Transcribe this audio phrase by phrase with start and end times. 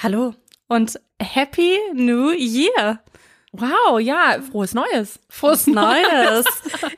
[0.00, 0.32] Hallo
[0.68, 3.00] und Happy New Year.
[3.50, 5.18] Wow, ja, frohes Neues.
[5.28, 6.44] Frohes Neues.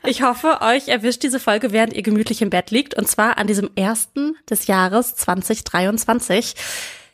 [0.05, 3.47] Ich hoffe, euch erwischt diese Folge, während ihr gemütlich im Bett liegt, und zwar an
[3.47, 6.53] diesem ersten des Jahres 2023.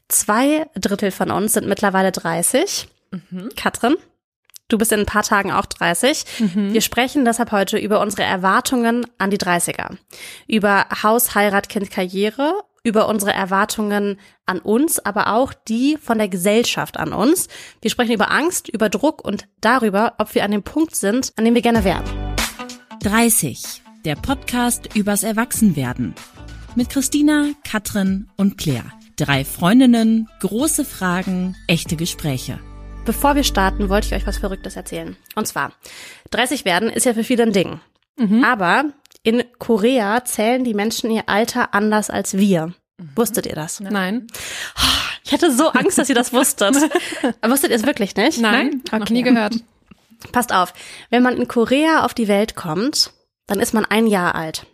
[0.10, 2.89] Zwei Drittel von uns sind mittlerweile 30.
[3.11, 3.49] Mhm.
[3.55, 3.95] Katrin,
[4.67, 6.25] du bist in ein paar Tagen auch 30.
[6.39, 6.73] Mhm.
[6.73, 9.95] Wir sprechen deshalb heute über unsere Erwartungen an die 30er.
[10.47, 12.55] Über Haus, Heirat, Kind, Karriere
[12.88, 17.50] über unsere Erwartungen an uns, aber auch die von der Gesellschaft an uns.
[17.82, 21.43] Wir sprechen über Angst, über Druck und darüber, ob wir an dem Punkt sind, an
[21.43, 22.04] dem wir gerne wären.
[23.04, 23.81] 30.
[24.05, 26.15] Der Podcast übers Erwachsenwerden.
[26.75, 28.93] Mit Christina, Katrin und Claire.
[29.17, 32.59] Drei Freundinnen, große Fragen, echte Gespräche.
[33.03, 35.17] Bevor wir starten, wollte ich euch was Verrücktes erzählen.
[35.36, 35.73] Und zwar,
[36.31, 37.81] 30 werden ist ja für viele ein Ding.
[38.17, 38.44] Mhm.
[38.44, 38.86] Aber
[39.27, 42.67] in Korea zählen die Menschen ihr Alter anders als wir.
[42.97, 43.09] Mhm.
[43.13, 43.81] Wusstet ihr das?
[43.81, 44.27] Nein.
[45.25, 46.75] Ich hatte so Angst, dass ihr das wusstet.
[47.45, 48.39] wusstet ihr es wirklich nicht?
[48.39, 49.00] Nein, okay.
[49.00, 49.56] noch nie gehört.
[50.31, 50.73] Passt auf,
[51.09, 53.11] wenn man in Korea auf die Welt kommt,
[53.47, 54.66] dann ist man ein Jahr alt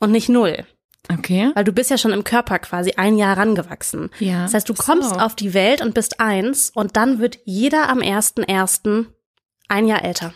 [0.00, 0.64] und nicht null.
[1.12, 1.50] Okay.
[1.54, 4.08] Weil du bist ja schon im Körper quasi ein Jahr rangewachsen.
[4.20, 4.44] Ja.
[4.44, 5.16] Das heißt, du kommst so.
[5.16, 9.08] auf die Welt und bist eins und dann wird jeder am ersten ersten
[9.68, 10.32] ein Jahr älter.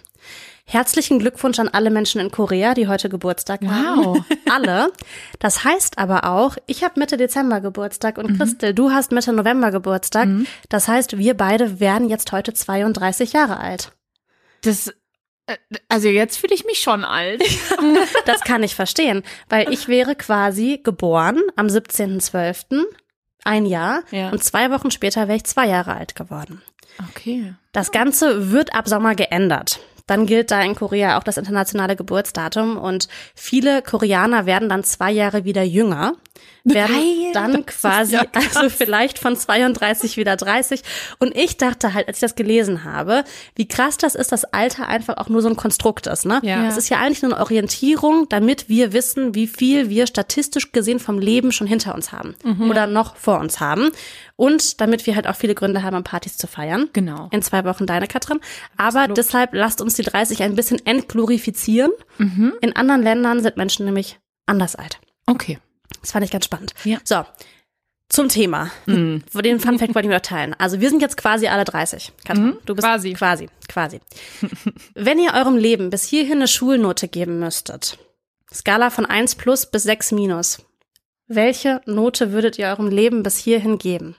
[0.69, 3.71] Herzlichen Glückwunsch an alle Menschen in Korea, die heute Geburtstag wow.
[3.71, 4.25] haben.
[4.51, 4.93] alle.
[5.39, 8.39] Das heißt aber auch, ich habe Mitte Dezember Geburtstag und mhm.
[8.39, 10.27] Christel, du hast Mitte November Geburtstag.
[10.27, 10.47] Mhm.
[10.69, 13.93] Das heißt, wir beide werden jetzt heute 32 Jahre alt.
[14.63, 14.93] Das
[15.47, 15.57] äh,
[15.89, 17.45] also jetzt fühle ich mich schon alt.
[18.27, 22.83] das kann ich verstehen, weil ich wäre quasi geboren am 17.12.,
[23.45, 24.31] ein Jahr, ja.
[24.31, 26.63] und zwei Wochen später wäre ich zwei Jahre alt geworden.
[27.11, 27.55] Okay.
[27.71, 29.79] Das Ganze wird ab Sommer geändert.
[30.07, 35.11] Dann gilt da in Korea auch das internationale Geburtsdatum und viele Koreaner werden dann zwei
[35.11, 36.15] Jahre wieder jünger,
[36.65, 40.83] werden Geil, dann quasi, ja also vielleicht von 32 wieder 30.
[41.19, 44.89] Und ich dachte halt, als ich das gelesen habe, wie krass das ist, dass Alter
[44.89, 46.41] einfach auch nur so ein Konstrukt ist, ne?
[46.43, 46.67] Ja.
[46.67, 50.99] Es ist ja eigentlich nur eine Orientierung, damit wir wissen, wie viel wir statistisch gesehen
[50.99, 52.69] vom Leben schon hinter uns haben mhm.
[52.71, 53.91] oder noch vor uns haben.
[54.35, 56.91] Und damit wir halt auch viele Gründe haben, Partys zu feiern.
[56.93, 57.29] Genau.
[57.33, 58.41] In zwei Wochen deine, Katrin.
[58.77, 59.19] Aber Absolut.
[59.19, 61.91] deshalb lasst uns die 30 ein bisschen entglorifizieren.
[62.19, 62.53] Mhm.
[62.61, 65.01] In anderen Ländern sind Menschen nämlich anders alt.
[65.27, 65.59] Okay.
[66.07, 66.73] Das fand ich ganz spannend.
[66.85, 66.99] Ja.
[67.03, 67.25] So.
[68.09, 68.71] Zum Thema.
[68.87, 69.25] Mhm.
[69.35, 70.55] Den Fun Fact wollte ich mir teilen.
[70.57, 72.13] Also wir sind jetzt quasi alle 30.
[72.25, 72.59] Katrin, mhm.
[72.65, 73.13] du bist quasi.
[73.15, 74.01] Quasi, quasi.
[74.95, 77.99] Wenn ihr eurem Leben bis hierhin eine Schulnote geben müsstet,
[78.55, 80.59] Skala von 1 plus bis 6 minus,
[81.27, 84.15] welche Note würdet ihr eurem Leben bis hierhin geben?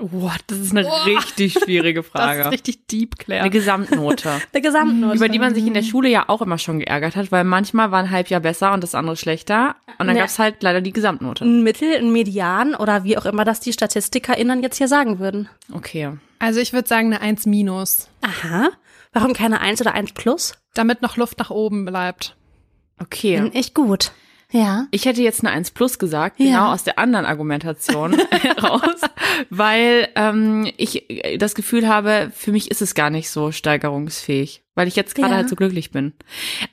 [0.00, 0.44] What?
[0.46, 1.04] Das ist eine oh.
[1.04, 2.38] richtig schwierige Frage.
[2.38, 3.42] Das ist richtig deep, Claire.
[3.42, 4.30] Eine Gesamtnote.
[4.52, 5.16] eine Gesamtnote.
[5.16, 7.90] Über die man sich in der Schule ja auch immer schon geärgert hat, weil manchmal
[7.90, 9.74] war ein Halbjahr besser und das andere schlechter.
[9.98, 10.20] Und dann ne.
[10.20, 11.44] gab's halt leider die Gesamtnote.
[11.44, 15.48] Ein Mittel, ein Median oder wie auch immer das die StatistikerInnen jetzt hier sagen würden.
[15.72, 16.12] Okay.
[16.38, 18.08] Also ich würde sagen eine 1 minus.
[18.20, 18.70] Aha.
[19.12, 20.52] Warum keine 1 oder 1 plus?
[20.74, 22.36] Damit noch Luft nach oben bleibt.
[23.00, 23.40] Okay.
[23.40, 24.12] Bin echt gut.
[24.50, 24.86] Ja.
[24.90, 26.72] Ich hätte jetzt eine 1 plus gesagt, genau ja.
[26.72, 29.00] aus der anderen Argumentation heraus,
[29.50, 31.06] weil ähm, ich
[31.38, 35.30] das Gefühl habe, für mich ist es gar nicht so steigerungsfähig weil ich jetzt gerade
[35.30, 35.36] ja.
[35.38, 36.12] halt so glücklich bin.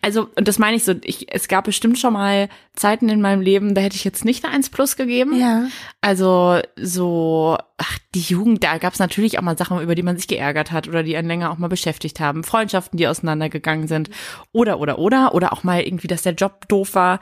[0.03, 3.41] Also, und das meine ich so, ich, es gab bestimmt schon mal Zeiten in meinem
[3.41, 5.35] Leben, da hätte ich jetzt nicht eine 1 Plus gegeben.
[5.35, 5.65] Ja.
[6.01, 10.17] Also so, ach, die Jugend, da gab es natürlich auch mal Sachen, über die man
[10.17, 12.43] sich geärgert hat oder die einen länger auch mal beschäftigt haben.
[12.43, 14.11] Freundschaften, die auseinandergegangen sind.
[14.51, 15.33] Oder, oder, oder.
[15.33, 17.19] Oder auch mal irgendwie, dass der Job doof war.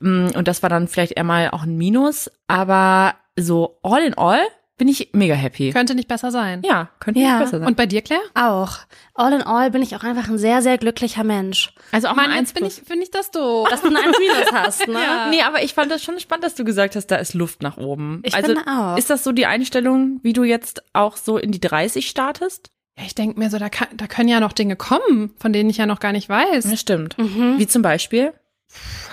[0.00, 2.28] Mm, und das war dann vielleicht eher mal auch ein Minus.
[2.48, 4.40] Aber so all in all
[4.76, 5.70] bin ich mega happy.
[5.70, 6.62] Könnte nicht besser sein.
[6.64, 7.30] Ja, könnte ja.
[7.30, 7.68] nicht besser sein.
[7.68, 8.22] Und bei dir, Claire?
[8.34, 8.78] Auch.
[9.14, 11.72] All in all bin ich auch einfach ein sehr, sehr glücklicher Mensch.
[11.92, 13.68] Also auch Mann, eins bin ich, finde ich das doof.
[13.70, 14.94] Dass du ein 1 Minus hast, ne?
[15.00, 15.28] ja.
[15.30, 17.76] Nee, aber ich fand das schon spannend, dass du gesagt hast, da ist Luft nach
[17.76, 18.20] oben.
[18.24, 18.98] Ich also, finde auch.
[18.98, 22.70] Ist das so die Einstellung, wie du jetzt auch so in die 30 startest?
[22.98, 25.70] Ja, ich denke mir so, da, kann, da können ja noch Dinge kommen, von denen
[25.70, 26.70] ich ja noch gar nicht weiß.
[26.70, 27.16] Ja, stimmt.
[27.18, 27.58] Mhm.
[27.58, 28.32] Wie zum Beispiel?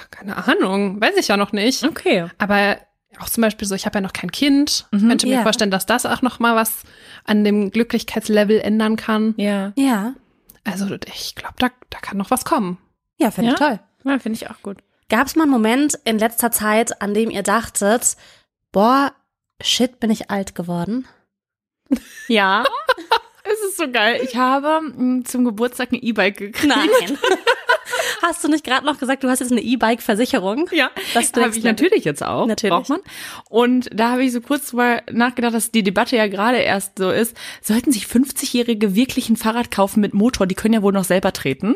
[0.10, 1.84] Keine Ahnung, weiß ich ja noch nicht.
[1.84, 2.28] Okay.
[2.38, 2.78] Aber
[3.20, 4.88] auch zum Beispiel so, ich habe ja noch kein Kind.
[4.92, 5.44] Ich mhm, könnte mir ja.
[5.44, 6.84] vorstellen, dass das auch noch mal was
[7.26, 9.34] an dem Glücklichkeitslevel ändern kann.
[9.38, 9.74] Ja.
[9.76, 10.14] Ja.
[10.64, 12.78] Also ich glaube, da, da kann noch was kommen.
[13.18, 13.53] Ja, finde ja?
[13.53, 13.80] ich toll.
[14.03, 14.78] Ja, finde ich auch gut.
[15.09, 18.16] Gab es mal einen Moment in letzter Zeit, an dem ihr dachtet,
[18.72, 19.14] boah,
[19.62, 21.08] shit, bin ich alt geworden?
[22.28, 22.64] Ja.
[23.44, 24.22] es ist so geil.
[24.24, 26.68] Ich habe mm, zum Geburtstag ein E-Bike gekriegt.
[26.68, 26.88] Nein.
[28.22, 30.70] Hast du nicht gerade noch gesagt, du hast jetzt eine E-Bike-Versicherung?
[30.72, 32.46] Ja, das habe ich natürlich jetzt auch.
[32.47, 32.72] Natürlich.
[32.76, 33.00] Braucht man.
[33.50, 37.09] Und da habe ich so kurz mal nachgedacht, dass die Debatte ja gerade erst so
[37.09, 37.35] ist.
[37.62, 40.47] Sollten sich 50-Jährige wirklich ein Fahrrad kaufen mit Motor?
[40.47, 41.76] Die können ja wohl noch selber treten.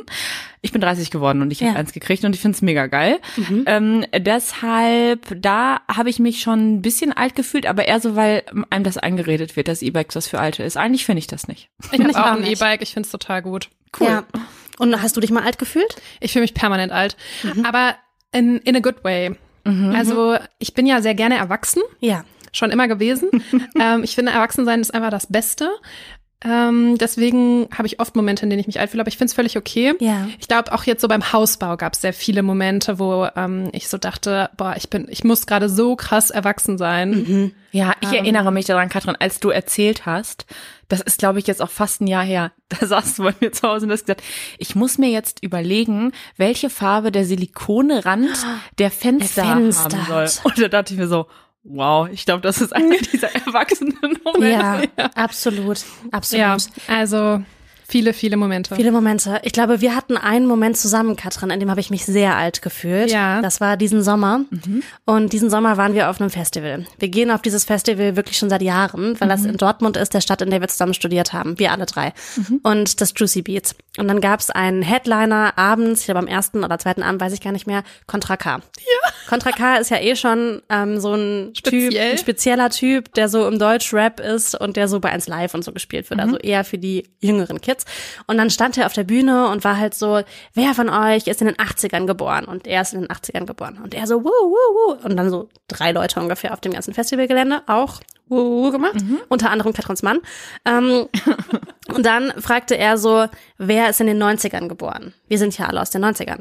[0.61, 1.77] Ich bin 30 geworden und ich habe Ja.
[1.79, 3.19] eins gekriegt und ich finde es mega geil.
[3.65, 8.43] Ähm, deshalb, da habe ich mich schon ein bisschen alt gefühlt, aber eher so, weil
[8.69, 10.77] einem das eingeredet wird, dass E-Bikes was für Alte ist.
[10.77, 11.69] Eigentlich finde ich das nicht.
[11.91, 12.45] Ich habe auch ein.
[12.45, 13.69] E-Bike, ich finde es total gut.
[13.99, 14.23] Ja.
[14.79, 15.95] Und hast du dich mal alt gefühlt?
[16.19, 17.15] Ich fühle mich permanent alt.
[17.63, 17.95] Aber
[18.31, 19.35] in, in a good way.
[19.93, 22.23] Also ich bin ja sehr gerne erwachsen, Ja.
[22.51, 23.29] schon immer gewesen.
[23.79, 25.69] ähm, ich finde, Erwachsensein ist einfach das Beste.
[26.43, 29.29] Ähm, deswegen habe ich oft Momente, in denen ich mich alt fühle, aber ich finde
[29.29, 29.93] es völlig okay.
[29.99, 30.27] Ja.
[30.39, 33.87] Ich glaube, auch jetzt so beim Hausbau gab es sehr viele Momente, wo ähm, ich
[33.87, 37.51] so dachte, boah, ich bin, ich muss gerade so krass erwachsen sein.
[37.71, 40.45] Ja, ich erinnere mich daran, Katrin, als du erzählt hast,
[40.87, 43.51] das ist, glaube ich, jetzt auch fast ein Jahr her, da saßt du bei mir
[43.51, 44.23] zu Hause und hast gesagt,
[44.57, 48.35] ich muss mir jetzt überlegen, welche Farbe der Silikonrand
[48.77, 50.43] der Fenster, Fenster haben soll.
[50.43, 51.27] Und da dachte ich mir so,
[51.63, 54.89] wow, ich glaube, das ist einer dieser erwachsenen Momente.
[54.97, 55.83] Ja, absolut.
[56.11, 56.41] Absolut.
[56.41, 57.43] Ja, also
[57.87, 58.75] viele, viele Momente.
[58.75, 59.39] Viele Momente.
[59.43, 62.61] Ich glaube, wir hatten einen Moment zusammen, Katrin, in dem habe ich mich sehr alt
[62.61, 63.11] gefühlt.
[63.11, 63.41] Ja.
[63.41, 64.41] Das war diesen Sommer.
[65.05, 66.85] Und diesen Sommer waren wir auf einem Festival.
[66.99, 70.21] Wir gehen auf dieses Festival wirklich schon seit Jahren, weil das in Dortmund ist, der
[70.21, 71.59] Stadt, in der wir zusammen studiert haben.
[71.59, 72.13] Wir alle drei.
[72.63, 73.75] Und das Juicy Beats.
[73.97, 77.33] Und dann gab es einen Headliner abends, ich glaube am ersten oder zweiten Abend, weiß
[77.33, 78.55] ich gar nicht mehr, Contra K.
[78.55, 79.11] Ja.
[79.27, 82.11] Contra K ist ja eh schon ähm, so ein Typ, Speziell.
[82.11, 85.63] ein spezieller Typ, der so im Deutsch-Rap ist und der so bei 1 Live und
[85.63, 86.19] so gespielt wird.
[86.19, 87.74] Also eher für die jüngeren Kids.
[88.27, 90.21] Und dann stand er auf der Bühne und war halt so,
[90.53, 92.45] wer von euch ist in den 80ern geboren?
[92.45, 93.79] Und er ist in den 80ern geboren.
[93.83, 95.05] Und er so, wuh, wuh, wuh.
[95.05, 98.95] Und dann so drei Leute ungefähr auf dem ganzen Festivalgelände auch wuh, wuh gemacht.
[99.29, 100.19] Unter anderem Katrins Mann.
[100.65, 101.07] Ähm,
[101.93, 103.27] und dann fragte er so,
[103.57, 105.13] wer ist in den 90ern geboren?
[105.27, 106.39] Wir sind ja alle aus den 90ern.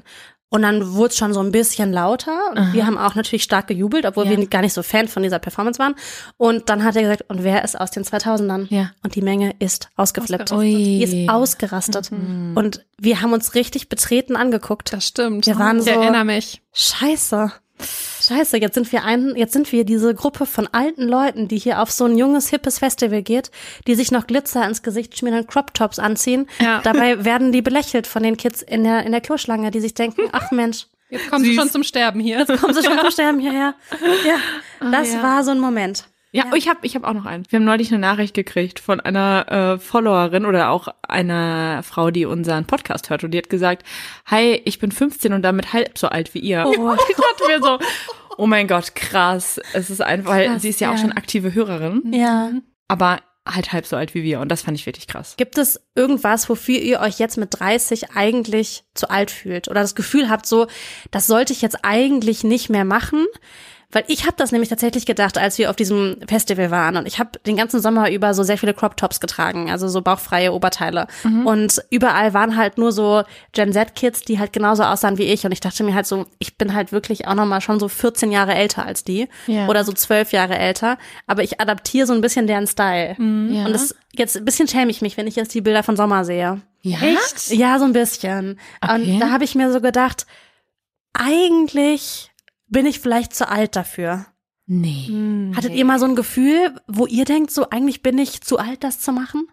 [0.55, 2.39] Und dann wurde es schon so ein bisschen lauter.
[2.55, 5.41] Und wir haben auch natürlich stark gejubelt, obwohl wir gar nicht so Fan von dieser
[5.41, 5.97] Performance waren.
[6.37, 8.67] Und dann hat er gesagt, und wer ist aus den 2000ern?
[8.71, 8.93] Ja.
[9.03, 10.53] Und die Menge ist ausgeflippt.
[10.53, 10.71] Ui.
[10.73, 12.11] Die ist ausgerastet.
[12.13, 14.93] Und wir haben uns richtig betreten angeguckt.
[14.93, 15.47] Das stimmt.
[15.47, 16.63] Wir waren ich so- erinnere mich.
[16.73, 17.51] Scheiße.
[18.23, 21.83] Scheiße, jetzt sind wir ein, jetzt sind wir diese Gruppe von alten Leuten, die hier
[21.83, 23.51] auf so ein junges, hippes Festival geht,
[23.87, 26.49] die sich noch Glitzer ins Gesicht schmieren und Crop Tops anziehen.
[26.59, 26.81] Ja.
[26.83, 30.23] Dabei werden die belächelt von den Kids in der, in der Kloschlange, die sich denken,
[30.33, 32.45] ach Mensch, Jetzt kommen sie schon zum Sterben hier.
[32.47, 33.75] kommen sie schon zum Sterben hierher.
[34.01, 35.23] Ja, das ja.
[35.23, 36.07] war so ein Moment.
[36.35, 37.45] Ja, oh, ich habe ich hab auch noch einen.
[37.49, 42.27] Wir haben neulich eine Nachricht gekriegt von einer äh, Followerin oder auch einer Frau, die
[42.27, 43.87] unseren Podcast hört und die hat gesagt,
[44.27, 46.65] hi, ich bin 15 und damit halb so alt wie ihr.
[46.67, 46.71] Oh.
[46.91, 47.79] Und ich dachte mir so,
[48.37, 49.61] oh mein Gott, krass.
[49.75, 51.03] Es ist einfach, weil sie ist ja, auch ja.
[51.03, 52.51] schon aktive Hörerin, Ja.
[52.89, 55.35] aber halt halb so alt wie wir und das fand ich wirklich krass.
[55.37, 59.95] Gibt es irgendwas, wofür ihr euch jetzt mit 30 eigentlich zu alt fühlt oder das
[59.95, 60.67] Gefühl habt, so,
[61.11, 63.25] das sollte ich jetzt eigentlich nicht mehr machen?
[63.95, 67.19] Weil ich habe das nämlich tatsächlich gedacht, als wir auf diesem Festival waren und ich
[67.19, 71.07] habe den ganzen Sommer über so sehr viele Crop Tops getragen, also so bauchfreie Oberteile
[71.47, 75.47] und überall waren halt nur so Gen Z Kids, die halt genauso aussahen wie ich
[75.47, 77.89] und ich dachte mir halt so, ich bin halt wirklich auch noch mal schon so
[77.89, 79.69] 14 Jahre älter als die Ja.
[79.69, 83.15] oder so 12 Jahre älter, aber ich adaptiere so ein bisschen deren Style.
[83.19, 83.65] Ja.
[83.67, 86.25] Und das, jetzt ein bisschen schäme ich mich, wenn ich jetzt die Bilder von Sommer
[86.25, 86.61] sehe.
[86.83, 86.99] ja?
[87.01, 87.51] Echt?
[87.53, 88.59] Ja, so ein bisschen.
[88.83, 88.95] Okay.
[89.13, 90.27] Und da habe ich mir so gedacht,
[91.13, 92.31] eigentlich
[92.69, 94.27] bin ich vielleicht zu alt dafür.
[94.67, 95.53] Nee.
[95.55, 98.83] Hattet ihr mal so ein Gefühl, wo ihr denkt, so eigentlich bin ich zu alt,
[98.83, 99.47] das zu machen?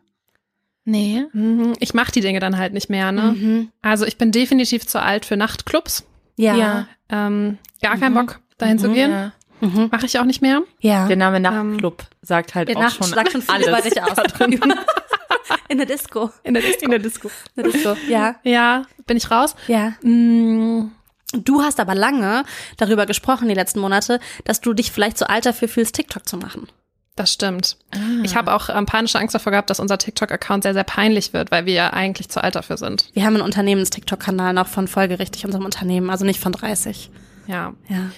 [0.86, 1.26] Nee.
[1.34, 3.34] Mhm, Ich mache die Dinge dann halt nicht mehr, ne?
[3.34, 3.72] Mhm.
[3.82, 6.06] Also ich bin definitiv zu alt für Nachtclubs.
[6.38, 6.56] Ja.
[6.56, 6.88] Ja.
[7.10, 9.12] Ähm, gar keinen Bock, dahin zu gehen.
[9.12, 9.32] Ja.
[9.60, 9.90] Mhm.
[9.92, 10.64] Mache ich auch nicht mehr.
[10.80, 11.08] Ja.
[11.08, 13.68] Der Name Nachtclub sagt halt auch Nacht schon sagt schon viel alles.
[13.68, 14.18] über dich aus.
[15.68, 16.30] In der Disco.
[16.44, 16.86] In der Disco.
[16.86, 17.28] In der Disco.
[17.56, 17.96] In der Disco.
[18.10, 18.36] Ja.
[18.44, 19.56] Ja, bin ich raus.
[19.68, 19.94] Ja.
[20.02, 20.92] Mm,
[21.34, 22.44] Du hast aber lange
[22.78, 26.38] darüber gesprochen, die letzten Monate, dass du dich vielleicht zu alt dafür fühlst, TikTok zu
[26.38, 26.68] machen.
[27.16, 27.78] das stimmt.
[28.24, 31.52] Ich habe auch ähm, panische Angst davor gehabt, dass unser TikTok-Account sehr, sehr peinlich wird,
[31.52, 33.10] weil wir ja eigentlich zu alt dafür sind.
[33.14, 37.12] Wir haben einen Unternehmens-TikTok-Kanal noch von folgerichtig unserem Unternehmen, also nicht von 30.
[37.48, 37.74] Ja.
[37.90, 38.12] Ja.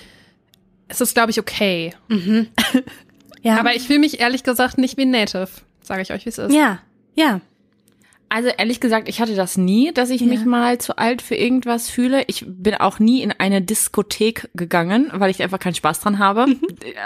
[0.87, 1.93] Es ist, glaube ich, okay.
[3.41, 3.59] Ja.
[3.59, 5.49] Aber ich fühle mich ehrlich gesagt nicht wie ein Native.
[5.81, 6.53] Sage ich euch, wie es ist.
[6.53, 6.79] ja.
[7.15, 7.41] Ja.
[8.35, 11.87] Also ehrlich gesagt, ich hatte das nie, dass ich mich mal zu alt für irgendwas
[11.91, 12.23] fühle.
[12.25, 16.47] Ich bin auch nie in eine Diskothek gegangen, weil ich einfach keinen Spaß dran habe.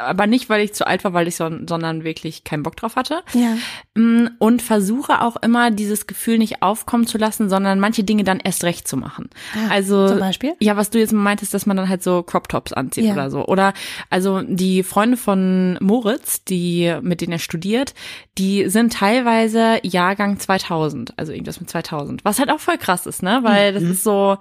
[0.05, 2.95] Aber nicht, weil ich zu alt war, weil ich so, sondern wirklich keinen Bock drauf
[2.95, 3.23] hatte.
[3.33, 3.57] Ja.
[4.01, 8.39] Mm, Und versuche auch immer dieses Gefühl nicht aufkommen zu lassen, sondern manche Dinge dann
[8.39, 9.29] erst recht zu machen.
[9.69, 10.53] also Ah, zum Beispiel?
[10.61, 13.11] Ja, was du jetzt meintest, dass man dann halt so Crop Tops anzieht Ja.
[13.13, 13.45] oder so.
[13.45, 13.73] Oder
[14.09, 17.93] also die Freunde von Moritz, die mit denen er studiert,
[18.37, 22.23] die sind teilweise Jahrgang 2000, also irgendwas mit 2000.
[22.25, 23.39] Was halt auch voll krass ist, ne?
[23.43, 23.75] Weil Mhm.
[23.75, 24.37] das ist so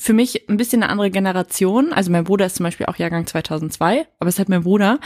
[0.00, 1.92] für mich ein bisschen eine andere Generation.
[1.92, 5.00] Also mein Bruder ist zum Beispiel auch Jahrgang 2002, aber es ist halt mein Bruder.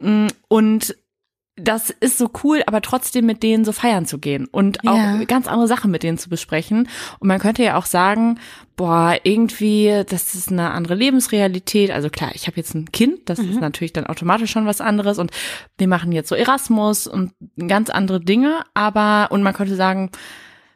[0.00, 0.96] Mm, und
[1.56, 5.22] das ist so cool, aber trotzdem mit denen so feiern zu gehen und auch Ja.
[5.24, 6.88] ganz andere Sachen mit denen zu besprechen.
[7.20, 8.40] Und man könnte ja auch sagen,
[8.74, 11.90] boah, irgendwie, das ist eine andere Lebensrealität.
[11.90, 15.18] Also klar, ich habe jetzt ein Kind, das ist natürlich dann automatisch schon was anderes
[15.18, 15.30] und
[15.76, 17.32] wir machen jetzt so Erasmus und
[17.68, 20.10] ganz andere Dinge, aber und man könnte sagen,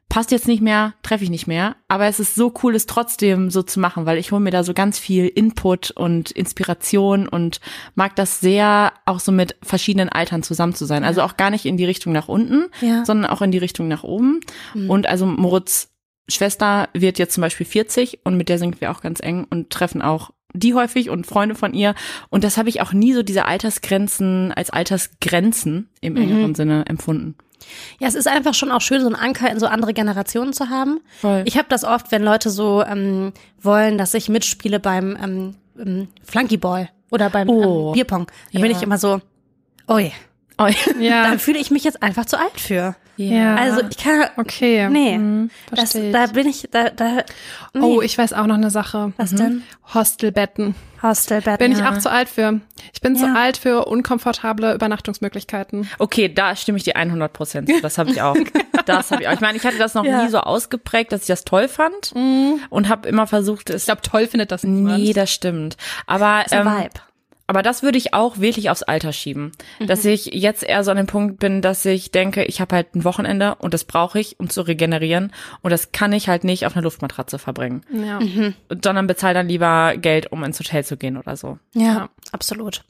[0.08, 1.76] passt jetzt nicht mehr, treffe ich nicht mehr.
[1.88, 4.62] Aber es ist so cool, es trotzdem so zu machen, weil ich hole mir da
[4.64, 7.60] so ganz viel Input und Inspiration und
[7.94, 11.04] mag das sehr, auch so mit verschiedenen Altern zusammen zu sein.
[11.04, 13.04] Also auch gar nicht in die Richtung nach unten, Ja.
[13.04, 14.40] sondern auch in die Richtung nach oben.
[14.88, 15.90] Und also Moritz
[16.28, 19.70] Schwester wird jetzt zum Beispiel 40 und mit der sind wir auch ganz eng und
[19.70, 21.94] treffen auch die häufig und Freunde von ihr.
[22.30, 27.36] Und das habe ich auch nie so diese Altersgrenzen als Altersgrenzen im engeren Sinne empfunden.
[27.98, 30.68] Ja, es ist einfach schon auch schön, so einen Anker in so andere Generationen zu
[30.68, 31.00] haben.
[31.20, 31.42] Voll.
[31.46, 36.08] Ich habe das oft, wenn Leute so ähm, wollen, dass ich mitspiele beim ähm, ähm,
[36.24, 37.88] Flunkyball oder beim Oh.
[37.88, 38.26] ähm, Bierpong.
[38.52, 38.76] Da bin Ja.
[38.76, 39.20] ich immer so,
[39.88, 40.12] oh je,
[40.58, 41.30] Oh, Ja.
[41.32, 42.96] da fühle ich mich jetzt einfach zu alt für.
[43.16, 43.54] Ja.
[43.56, 44.88] Also ich kann, Okay.
[44.90, 47.22] nee, Hm, das, da bin ich, da, da,
[47.74, 47.80] nee.
[47.80, 49.12] Oh, ich weiß auch noch eine Sache.
[49.16, 49.62] was denn?
[49.94, 50.74] Hostelbetten.
[51.02, 51.58] Hostelbett.
[51.58, 51.78] Bin ja.
[51.78, 52.60] ich auch zu alt für.
[52.92, 53.34] Ich bin zu Ja.
[53.34, 55.88] alt für unkomfortable Übernachtungsmöglichkeiten.
[55.98, 57.68] Okay, da stimme ich dir 100 Prozent.
[57.70, 57.80] zu.
[57.80, 58.36] Das habe ich auch.
[58.86, 59.32] Das habe ich auch.
[59.32, 60.22] Ich meine, ich hatte das noch Ja.
[60.24, 62.12] nie so ausgeprägt, dass ich das toll fand
[62.70, 63.82] und habe immer versucht, es.
[63.82, 65.02] Ich glaube, toll findet das niemand.
[65.02, 65.76] nee, das stimmt.
[66.06, 66.90] Aber So ein ähm, Vibe.
[67.46, 69.52] Aber das würde ich auch wirklich aufs Alter schieben,
[69.86, 72.94] dass ich jetzt eher so an dem Punkt bin, dass ich denke, ich habe halt
[72.94, 76.66] ein Wochenende und das brauche ich, um zu regenerieren und das kann ich halt nicht
[76.66, 78.18] auf einer Luftmatratze verbringen, Ja.
[78.68, 81.58] sondern bezahle dann lieber Geld, um ins Hotel zu gehen oder so.
[81.74, 82.82] Ja, absolut.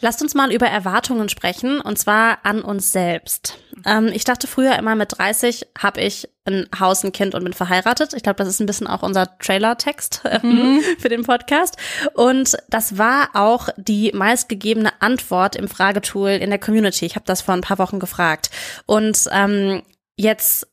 [0.00, 3.58] Lasst uns mal über Erwartungen sprechen und zwar an uns selbst.
[3.86, 7.52] Ähm, ich dachte früher immer mit 30 habe ich ein Haus, ein Kind und bin
[7.52, 8.12] verheiratet.
[8.14, 11.76] Ich glaube, das ist ein bisschen auch unser Trailer-Text ähm, für den Podcast.
[12.14, 17.06] Und das war auch die meistgegebene Antwort im Fragetool in der Community.
[17.06, 18.50] Ich habe das vor ein paar Wochen gefragt.
[18.86, 19.82] Und ähm,
[20.16, 20.66] jetzt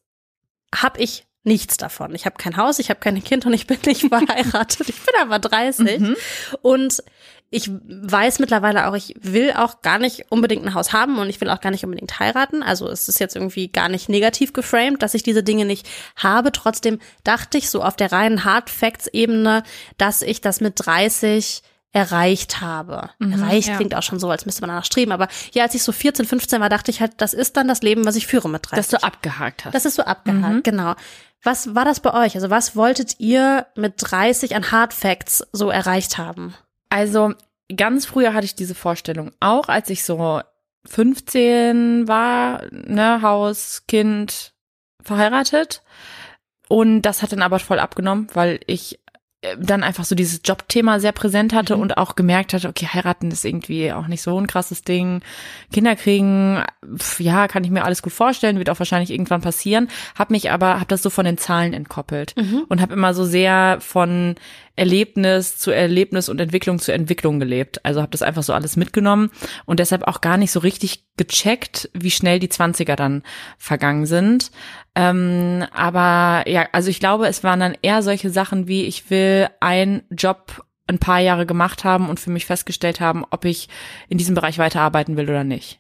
[0.74, 2.16] habe ich nichts davon.
[2.16, 4.90] Ich habe kein Haus, ich habe kein Kind und ich bin nicht verheiratet.
[4.90, 6.16] Ich bin aber 30
[6.62, 7.04] und
[7.52, 11.42] ich weiß mittlerweile auch, ich will auch gar nicht unbedingt ein Haus haben und ich
[11.42, 12.62] will auch gar nicht unbedingt heiraten.
[12.62, 16.52] Also es ist jetzt irgendwie gar nicht negativ geframed, dass ich diese Dinge nicht habe.
[16.52, 19.64] Trotzdem dachte ich so auf der reinen Hard Facts Ebene,
[19.98, 23.10] dass ich das mit 30 erreicht habe.
[23.20, 23.76] erreicht ja.
[23.76, 25.12] klingt auch schon so, als müsste man danach streben.
[25.12, 27.82] Aber ja, als ich so 14, 15 war, dachte ich halt, das ist dann das
[27.82, 28.76] Leben, was ich führe mit 30.
[28.76, 29.74] Dass du abgehakt hast.
[29.74, 30.94] Das ist so abgehakt, genau.
[31.42, 32.36] Was war das bei euch?
[32.36, 36.54] Also was wolltet ihr mit 30 an Hard Facts so erreicht haben?
[36.90, 37.34] Also
[37.76, 40.42] ganz früher hatte ich diese Vorstellung auch, als ich so
[40.86, 44.54] 15 war, ne, Haus, Kind,
[45.02, 45.84] verheiratet.
[46.68, 49.00] Und das hat dann aber voll abgenommen, weil ich
[49.58, 53.46] dann einfach so dieses Jobthema sehr präsent hatte und auch gemerkt hatte, okay, heiraten ist
[53.46, 55.22] irgendwie auch nicht so ein krasses Ding.
[55.72, 56.62] Kinder kriegen,
[56.98, 59.88] pf, ja, kann ich mir alles gut vorstellen, wird auch wahrscheinlich irgendwann passieren.
[60.18, 62.36] Hab mich aber, hab das so von den Zahlen entkoppelt
[62.68, 64.36] und habe immer so sehr von
[64.76, 67.86] Erlebnis zu Erlebnis und Entwicklung zu Entwicklung gelebt.
[67.86, 69.30] Also habe das einfach so alles mitgenommen
[69.66, 73.24] und deshalb auch gar nicht so richtig gecheckt, wie schnell die 20er dann
[73.58, 74.52] vergangen sind.
[75.00, 79.48] Ähm, aber ja, also ich glaube, es waren dann eher solche Sachen wie, ich will
[79.60, 83.70] einen Job ein paar Jahre gemacht haben und für mich festgestellt haben, ob ich
[84.10, 85.80] in diesem Bereich weiterarbeiten will oder nicht.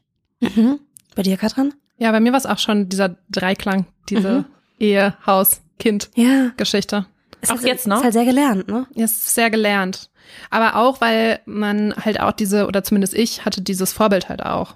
[1.15, 1.73] Bei dir, Katrin?
[1.97, 4.45] Ja, bei mir war es auch schon dieser Dreiklang, diese
[4.79, 6.51] Ehe, Haus, Kind, Ja.
[6.55, 7.05] Geschichte.
[7.41, 7.97] Ist Auch halt, jetzt noch?
[7.97, 8.85] Ist halt sehr gelernt, ne?
[8.95, 10.09] Ja, Es ist sehr gelernt.
[10.49, 14.75] Aber auch, weil man halt auch diese, oder zumindest ich, hatte dieses Vorbild halt auch.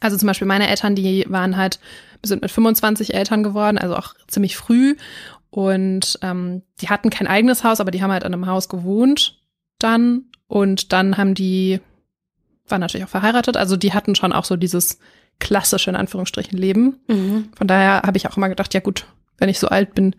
[0.00, 1.78] Also zum Beispiel meine Eltern, die waren halt,
[2.22, 4.96] sind mit 25 Eltern geworden, also auch ziemlich früh.
[5.50, 9.40] Und ähm, die hatten kein eigenes Haus, aber die haben halt in einem Haus gewohnt
[9.78, 10.24] dann.
[10.46, 11.80] Und dann haben die,
[12.66, 14.98] waren natürlich auch verheiratet, also die hatten schon auch so dieses
[15.38, 17.00] klassische, in Anführungsstrichen, Leben.
[17.06, 17.50] Mhm.
[17.56, 19.06] Von daher habe ich auch immer gedacht, ja gut,
[19.38, 20.16] wenn ich so alt bin,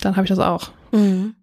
[0.00, 0.70] dann habe ich das auch.
[0.92, 1.34] Mhm.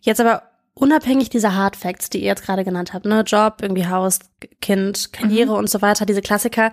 [0.00, 0.42] Jetzt aber
[0.74, 4.18] unabhängig dieser Hard Facts, die ihr jetzt gerade genannt habt, ne, Job, irgendwie Haus,
[4.60, 6.72] Kind, Karriere und so weiter, diese Klassiker,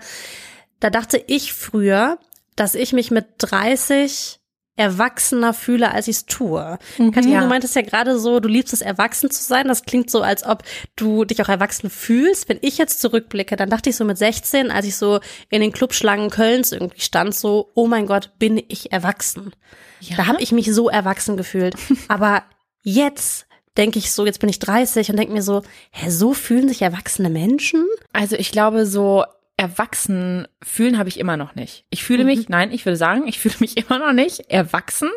[0.83, 2.17] da dachte ich früher,
[2.55, 4.39] dass ich mich mit 30
[4.75, 6.79] erwachsener fühle, als ich es tue.
[6.97, 7.41] Katrin, Ja.
[7.41, 9.67] du meintest ja gerade so, du liebst es, erwachsen zu sein.
[9.67, 10.63] Das klingt so, als ob
[10.95, 12.49] du dich auch erwachsen fühlst.
[12.49, 15.71] Wenn ich jetzt zurückblicke, dann dachte ich so mit 16, als ich so in den
[15.71, 19.53] Clubschlangen Kölns irgendwie stand, so, oh mein Gott, bin ich erwachsen.
[20.17, 21.75] Da habe ich mich so erwachsen gefühlt.
[22.07, 22.41] Aber
[22.81, 23.45] jetzt
[23.77, 25.61] denke ich so, jetzt bin ich 30 und denke mir so,
[25.91, 27.85] hä, so fühlen sich erwachsene Menschen?
[28.11, 29.23] Also ich glaube so
[29.55, 31.85] erwachsen fühlen habe ich immer noch nicht.
[31.91, 35.09] Ich fühle mich, nein, ich würde sagen, ich fühle mich immer noch nicht erwachsen.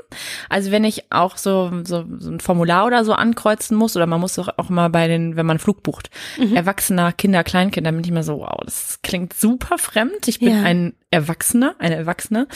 [0.48, 4.20] Also wenn ich auch so, so, so ein Formular oder so ankreuzen muss, oder man
[4.20, 6.10] muss doch auch immer bei den, wenn man Flug bucht,
[6.54, 10.28] Erwachsener, Kinder, Kleinkinder, bin ich immer so, wow, das klingt super fremd.
[10.28, 10.62] Ich bin Ja.
[10.62, 12.46] ein Erwachsener, eine Erwachsene.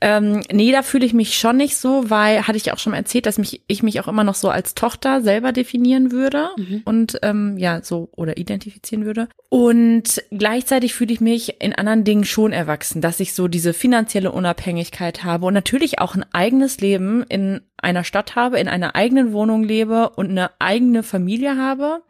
[0.00, 2.98] Ähm, nee, da fühle ich mich schon nicht so, weil hatte ich auch schon mal
[2.98, 6.50] erzählt, dass mich ich mich auch immer noch so als Tochter selber definieren würde
[6.84, 9.28] und ähm, ja so oder identifizieren würde.
[9.48, 14.30] Und gleichzeitig fühle ich mich in anderen Dingen schon erwachsen, dass ich so diese finanzielle
[14.30, 19.32] Unabhängigkeit habe und natürlich auch ein eigenes Leben in einer Stadt habe, in einer eigenen
[19.32, 22.02] Wohnung lebe und eine eigene Familie habe.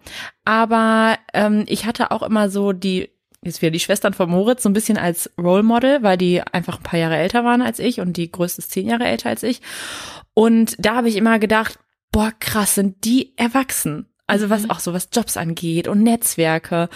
[0.45, 3.11] Aber ähm, ich hatte auch immer so die
[3.43, 6.79] jetzt wieder die Schwestern von Moritz so ein bisschen als Role Model, weil die einfach
[6.79, 9.43] ein paar Jahre älter waren als ich und die größte ist zehn Jahre älter als
[9.43, 9.61] ich.
[10.35, 11.79] Und da habe ich immer gedacht,
[12.13, 14.07] boah, krass, sind die erwachsen.
[14.27, 16.89] Also was auch so was Jobs angeht und Netzwerke.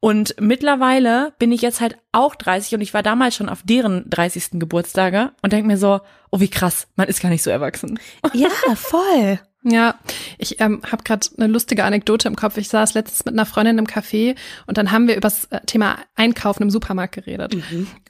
[0.00, 4.08] Und mittlerweile bin ich jetzt halt auch 30 und ich war damals schon auf deren
[4.08, 4.52] 30.
[4.52, 7.98] Geburtstage und denke mir so, oh wie krass, man ist gar nicht so erwachsen.
[8.32, 9.38] Ja, voll.
[9.64, 9.96] Ja,
[10.38, 12.56] ich ähm, habe gerade eine lustige Anekdote im Kopf.
[12.58, 15.60] Ich saß letztens mit einer Freundin im Café und dann haben wir über das äh,
[15.66, 17.54] Thema Einkaufen im Supermarkt geredet.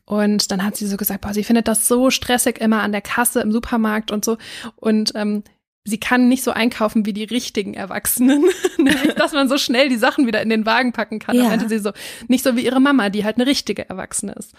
[0.05, 3.01] Und dann hat sie so gesagt, boah, sie findet das so stressig immer an der
[3.01, 4.37] Kasse im Supermarkt und so.
[4.77, 5.43] Und ähm,
[5.89, 8.45] sie kann nicht so einkaufen wie die richtigen Erwachsenen.
[8.79, 11.37] Nämlich, dass man so schnell die Sachen wieder in den Wagen packen kann.
[11.37, 11.43] Ja.
[11.45, 11.93] Da meinte sie so,
[12.29, 14.53] nicht so wie ihre Mama, die halt eine richtige Erwachsene ist.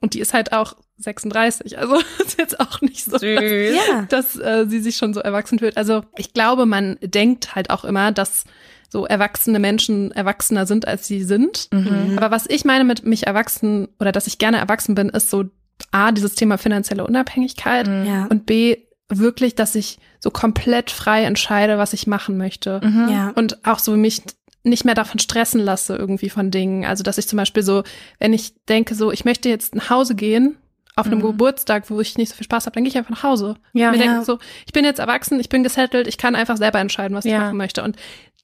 [0.00, 1.78] Und die ist halt auch 36.
[1.78, 4.02] Also ist jetzt auch nicht so, dass, Ja.
[4.08, 5.76] dass äh, sie sich schon so erwachsen fühlt.
[5.76, 8.44] Also ich glaube, man denkt halt auch immer, dass
[8.88, 11.68] so erwachsene Menschen erwachsener sind, als sie sind.
[12.16, 15.44] Aber was ich meine mit mich erwachsen oder dass ich gerne erwachsen bin, ist so
[15.90, 18.26] A, dieses Thema finanzielle Unabhängigkeit Ja.
[18.26, 18.76] und B,
[19.08, 22.80] wirklich, dass ich so komplett frei entscheide, was ich machen möchte.
[23.08, 23.30] Ja.
[23.36, 24.22] Und auch so mich
[24.64, 26.84] nicht mehr davon stressen lasse irgendwie von Dingen.
[26.84, 27.84] Also dass ich zum Beispiel so,
[28.18, 30.56] wenn ich denke so, ich möchte jetzt nach Hause gehen
[30.96, 33.22] auf einem Geburtstag, wo ich nicht so viel Spaß habe, dann gehe ich einfach nach
[33.22, 33.56] Hause.
[33.74, 33.90] Ja.
[33.92, 34.02] Mir Ja.
[34.04, 37.24] denke so, ich bin jetzt erwachsen, ich bin gesettelt, ich kann einfach selber entscheiden, was
[37.26, 37.40] ich Ja.
[37.40, 37.82] machen möchte.
[37.84, 37.96] Und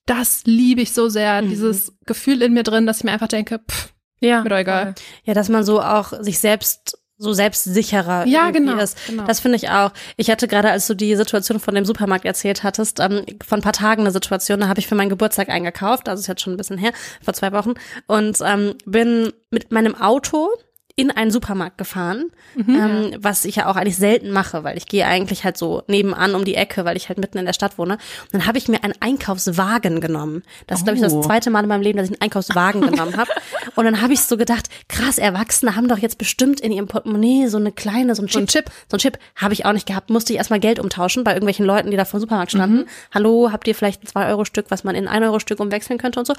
[0.06, 3.58] das liebe ich so sehr, dieses Gefühl in mir drin, dass ich mir einfach denke,
[3.68, 4.42] pff, Ja.
[4.42, 4.94] mir doch egal.
[5.24, 8.96] Ja, dass man so auch sich selbst so selbstsicherer Ja, genau, ist.
[9.06, 9.24] genau.
[9.24, 9.92] Das finde ich auch.
[10.16, 13.62] Ich hatte gerade, als du die Situation von dem Supermarkt erzählt hattest, ähm, vor ein
[13.62, 16.54] paar Tagen eine Situation, da habe ich für meinen Geburtstag eingekauft, also ist jetzt schon
[16.54, 16.92] ein bisschen her,
[17.22, 17.74] vor zwei Wochen,
[18.06, 20.48] und ähm, bin mit meinem Auto
[20.94, 25.06] in einen Supermarkt gefahren, ähm, was ich ja auch eigentlich selten mache, weil ich gehe
[25.06, 27.94] eigentlich halt so nebenan um die Ecke, weil ich halt mitten in der Stadt wohne.
[27.94, 30.42] Und dann habe ich mir einen Einkaufswagen genommen.
[30.66, 31.22] Das ist, glaube ich, das Oh.
[31.22, 33.30] zweite Mal in meinem Leben, dass ich einen Einkaufswagen genommen habe.
[33.74, 37.46] Und dann habe ich so gedacht, krass, Erwachsene haben doch jetzt bestimmt in ihrem Portemonnaie
[37.48, 38.34] so eine kleine, so ein Chip.
[38.34, 38.70] So ein Chip.
[38.90, 40.10] So ein Chip habe ich auch nicht gehabt.
[40.10, 42.76] Musste ich erstmal Geld umtauschen bei irgendwelchen Leuten, die da vor dem Supermarkt standen.
[42.78, 42.86] Mhm.
[43.14, 46.34] Hallo, habt ihr vielleicht ein 2-Euro-Stück, was man in ein 1-Euro-Stück umwechseln könnte und so.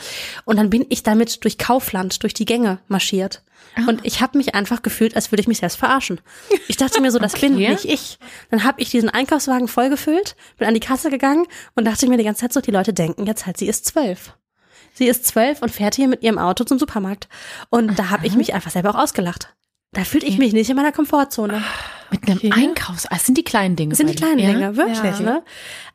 [0.46, 3.42] Und dann bin ich damit durch Kaufland, durch die Gänge marschiert.
[3.76, 3.90] Ah.
[3.90, 6.22] Und ich habe mich einfach gefühlt, als würde ich mich selbst verarschen.
[6.68, 7.70] Ich dachte mir so, das bin Okay.
[7.70, 8.20] nicht ich.
[8.52, 12.24] Dann habe ich diesen Einkaufswagen vollgefüllt, bin an die Kasse gegangen und dachte mir die
[12.24, 14.34] ganze Zeit so, die Leute denken jetzt halt, sie ist zwölf.
[14.94, 17.28] Sie ist zwölf und fährt hier mit ihrem Auto zum Supermarkt.
[17.70, 19.54] Und da habe ich mich einfach selber auch ausgelacht.
[19.94, 21.64] Da fühlte ich mich nicht in meiner Komfortzone.
[22.12, 22.52] Mit einem Okay.
[22.54, 23.90] Einkaufs, ah, es sind die kleinen Dinge.
[23.90, 24.52] Das sind die kleinen ja?
[24.52, 25.20] Dinge, wirklich, Ja.
[25.20, 25.44] ne?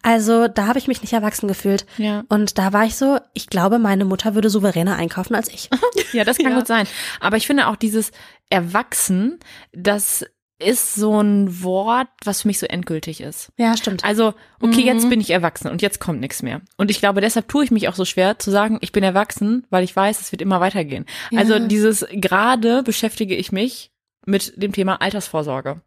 [0.03, 1.87] Also da habe ich mich nicht erwachsen gefühlt.
[1.97, 2.25] Ja.
[2.29, 5.69] Und da war ich so, ich glaube, meine Mutter würde souveräner einkaufen als ich.
[6.13, 6.59] Ja, das kann Ja.
[6.59, 6.87] gut sein.
[7.21, 8.13] Aber ich finde auch dieses
[8.51, 9.39] Erwachsen,
[9.73, 10.25] das
[10.61, 13.53] ist so ein Wort, was für mich so endgültig ist.
[13.59, 14.05] Ja, stimmt.
[14.05, 14.87] Also, okay, Mhm.
[14.87, 16.61] jetzt bin ich erwachsen und jetzt kommt nichts mehr.
[16.77, 19.67] Und ich glaube, deshalb tue ich mich auch so schwer zu sagen, ich bin erwachsen,
[19.71, 21.07] weil ich weiß, es wird immer weitergehen.
[21.37, 23.93] Also dieses gerade beschäftige ich mich
[24.27, 25.81] mit dem Thema Altersvorsorge.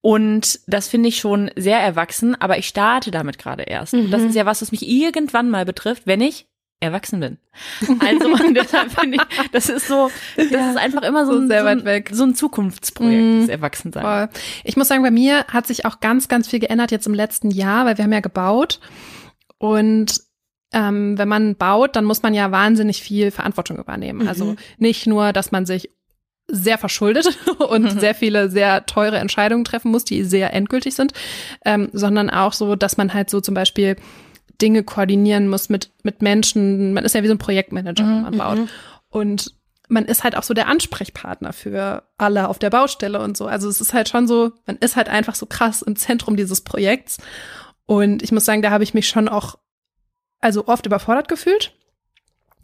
[0.00, 3.94] Und das finde ich schon sehr erwachsen, aber ich starte damit gerade erst.
[3.94, 4.10] Und Mhm.
[4.10, 6.46] das ist ja was, was mich irgendwann mal betrifft, wenn ich
[6.82, 7.38] erwachsen bin.
[8.00, 11.60] Also deshalb finde ich, das ist so, das ist einfach immer so, so ein, sehr
[11.60, 12.10] so, weit ein, weg.
[12.12, 13.40] so ein Zukunftsprojekt, Mhm.
[13.40, 14.02] das Erwachsensein.
[14.02, 14.28] Voll.
[14.64, 17.50] Ich muss sagen, bei mir hat sich auch ganz, ganz viel geändert jetzt im letzten
[17.50, 18.80] Jahr, weil wir haben ja gebaut.
[19.58, 20.20] Und
[20.72, 24.26] ähm, wenn man baut, dann muss man ja wahnsinnig viel Verantwortung übernehmen.
[24.26, 25.90] Also nicht nur, dass man sich
[26.48, 31.12] sehr verschuldet und sehr viele sehr teure Entscheidungen treffen muss, die sehr endgültig sind,
[31.64, 33.96] ähm, sondern auch so, dass man halt so zum Beispiel
[34.62, 36.94] Dinge koordinieren muss mit, mit Menschen.
[36.94, 38.68] Man ist ja wie so ein Projektmanager, wenn man baut.
[39.10, 39.54] Und
[39.88, 43.46] man ist halt auch so der Ansprechpartner für alle auf der Baustelle und so.
[43.46, 46.62] Also es ist halt schon so, man ist halt einfach so krass im Zentrum dieses
[46.62, 47.18] Projekts.
[47.84, 49.58] Und ich muss sagen, da habe ich mich schon auch,
[50.40, 51.74] also oft überfordert gefühlt,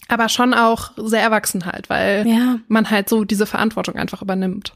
[0.09, 2.59] aber schon auch sehr erwachsen halt, weil ja.
[2.66, 4.73] man halt so diese Verantwortung einfach übernimmt.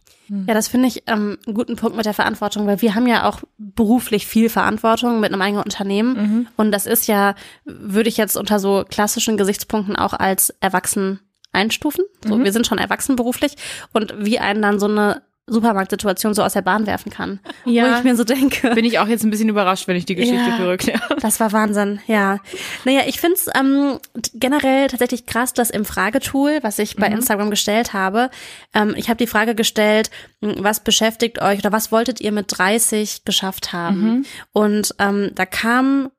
[0.46, 3.28] Ja, das finde ich ähm, einen guten Punkt mit der Verantwortung, weil wir haben ja
[3.28, 6.48] auch beruflich viel Verantwortung mit einem eigenen Unternehmen.
[6.56, 11.20] Und das ist ja, würde ich jetzt unter so klassischen Gesichtspunkten auch als erwachsen
[11.52, 12.04] einstufen.
[12.24, 13.56] So, wir sind schon erwachsen beruflich
[13.92, 17.40] und wie einen dann so eine Supermarktsituation so aus der Bahn werfen kann.
[17.64, 17.92] Ja.
[17.94, 18.70] Wo ich mir so denke.
[18.74, 20.76] Bin ich auch jetzt ein bisschen überrascht, wenn ich die Geschichte Ja.
[20.76, 21.00] Claire.
[21.20, 22.38] Das war Wahnsinn, ja.
[22.84, 23.98] Naja, ich find's ähm,
[24.34, 28.30] generell tatsächlich krass, dass im Fragetool, was ich bei Instagram gestellt habe,
[28.74, 30.10] ähm, ich habe die Frage gestellt,
[30.40, 34.26] m, was beschäftigt euch oder was wolltet ihr mit 30 geschafft haben?
[34.52, 36.10] Und ähm, da kamen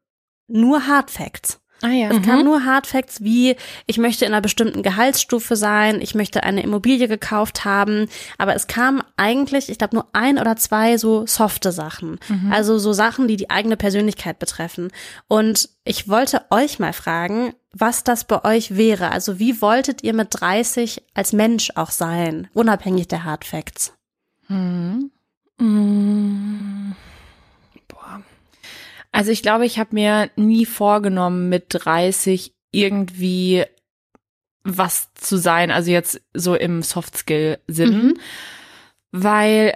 [0.47, 1.59] nur Hard Facts.
[1.83, 2.09] Ah ja.
[2.09, 3.55] Es kamen nur Hard Facts wie,
[3.87, 8.67] ich möchte in einer bestimmten Gehaltsstufe sein, ich möchte eine Immobilie gekauft haben, aber es
[8.67, 12.19] kam eigentlich, ich glaube, nur ein oder zwei so softe Sachen.
[12.51, 14.91] Also so Sachen, die die eigene Persönlichkeit betreffen.
[15.27, 19.11] Und ich wollte euch mal fragen, was das bei euch wäre.
[19.11, 23.93] Also wie wolltet ihr mit 30 als Mensch auch sein, unabhängig der Hard Facts?
[29.13, 33.63] Also ich glaube, ich habe mir nie vorgenommen, mit 30 irgendwie
[34.63, 38.15] was zu sein, also jetzt so im Soft-Skill-Sinn,
[39.11, 39.73] weil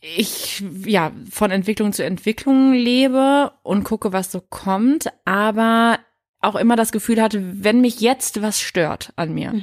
[0.00, 6.00] ich ja von Entwicklung zu Entwicklung lebe und gucke, was so kommt, aber
[6.42, 9.54] auch immer das Gefühl hatte, wenn mich jetzt was stört an mir,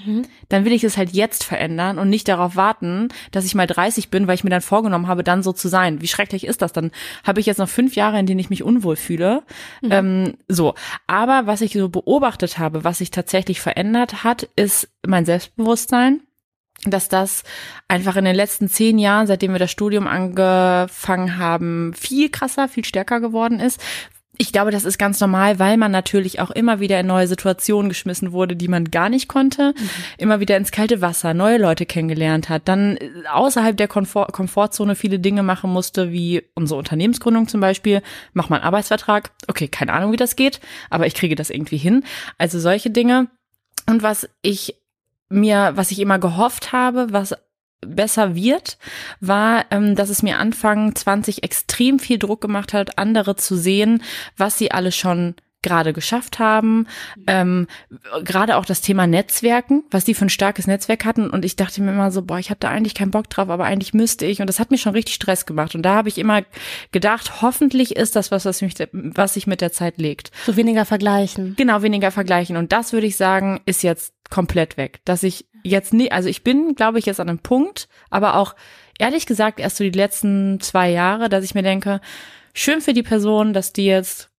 [0.48, 4.10] dann will ich es halt jetzt verändern und nicht darauf warten, dass ich mal 30
[4.10, 6.02] bin, weil ich mir dann vorgenommen habe, dann so zu sein.
[6.02, 6.72] Wie schrecklich ist das?
[6.72, 6.92] Dann
[7.26, 9.44] habe ich jetzt noch fünf Jahre, in denen ich mich unwohl fühle.
[9.90, 10.74] Ähm, so.
[11.06, 16.22] Aber was ich so beobachtet habe, was sich tatsächlich verändert hat, ist mein Selbstbewusstsein
[16.86, 17.44] dass das
[17.90, 22.86] einfach in den letzten zehn Jahren, seitdem wir das Studium angefangen haben, viel krasser, viel
[22.86, 23.82] stärker geworden ist.
[24.42, 27.90] Ich glaube, das ist ganz normal, weil man natürlich auch immer wieder in neue Situationen
[27.90, 29.74] geschmissen wurde, die man gar nicht konnte.
[30.18, 34.96] Immer wieder ins kalte Wasser, neue Leute kennengelernt hat, dann äh, außerhalb der Komfort Komfortzone
[34.96, 38.02] viele Dinge machen musste, wie unsere Unternehmensgründung zum Beispiel.
[38.32, 39.32] Mach mal einen Arbeitsvertrag.
[39.50, 42.06] Okay, keine Ahnung, wie das geht, aber ich kriege das irgendwie hin.
[42.38, 43.28] Also solche Dinge.
[43.88, 44.76] Und was ich
[45.28, 47.36] mir, was ich immer gehofft habe, was
[47.82, 48.78] besser wird,
[49.20, 54.04] war, ähm, dass es mir Anfang 20 extrem viel Druck gemacht hat, andere zu sehen,
[54.38, 56.88] was sie alle schon gerade geschafft haben,
[57.28, 57.68] ähm,
[58.24, 61.82] gerade auch das Thema Netzwerken, was die für ein starkes Netzwerk hatten und ich dachte
[61.82, 64.40] mir immer so, boah, ich habe da eigentlich keinen Bock drauf, aber eigentlich müsste ich
[64.40, 66.44] und das hat mir schon richtig Stress gemacht und da habe ich immer
[66.92, 70.32] gedacht, hoffentlich ist das was, was mich, was sich mit der Zeit legt.
[70.46, 71.56] So weniger vergleichen.
[71.58, 72.56] Genau, weniger vergleichen.
[72.56, 75.02] Und das würde ich sagen, ist jetzt komplett weg.
[75.06, 78.56] Dass ich jetzt nie, also ich bin, glaube ich, jetzt an einem Punkt, aber auch
[78.98, 82.02] ehrlich gesagt erst so die letzten zwei Jahre, dass ich mir denke,
[82.54, 84.30] schön für die Person, dass die jetzt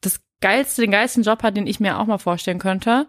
[0.00, 3.06] das geilste, den geilsten Job hat, den ich mir auch mal vorstellen könnte.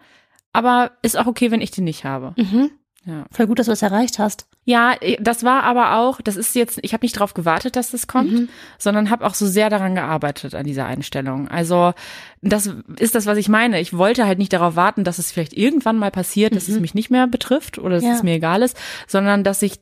[0.51, 2.33] Aber ist auch okay, wenn ich den nicht habe.
[2.37, 2.71] Mhm.
[3.09, 3.25] Ja.
[3.31, 4.45] Voll gut, dass du es erreicht hast.
[4.65, 8.05] Ja, das war aber auch, das ist jetzt, ich habe nicht drauf gewartet, dass das
[8.05, 11.47] kommt, sondern habe auch so sehr daran gearbeitet an dieser Einstellung.
[11.47, 11.93] Also
[12.41, 13.79] das ist das, was ich meine.
[13.81, 16.93] Ich wollte halt nicht darauf warten, dass es vielleicht irgendwann mal passiert, dass es mich
[16.93, 18.13] nicht mehr betrifft oder dass Ja.
[18.13, 19.79] es mir egal ist, sondern dass ich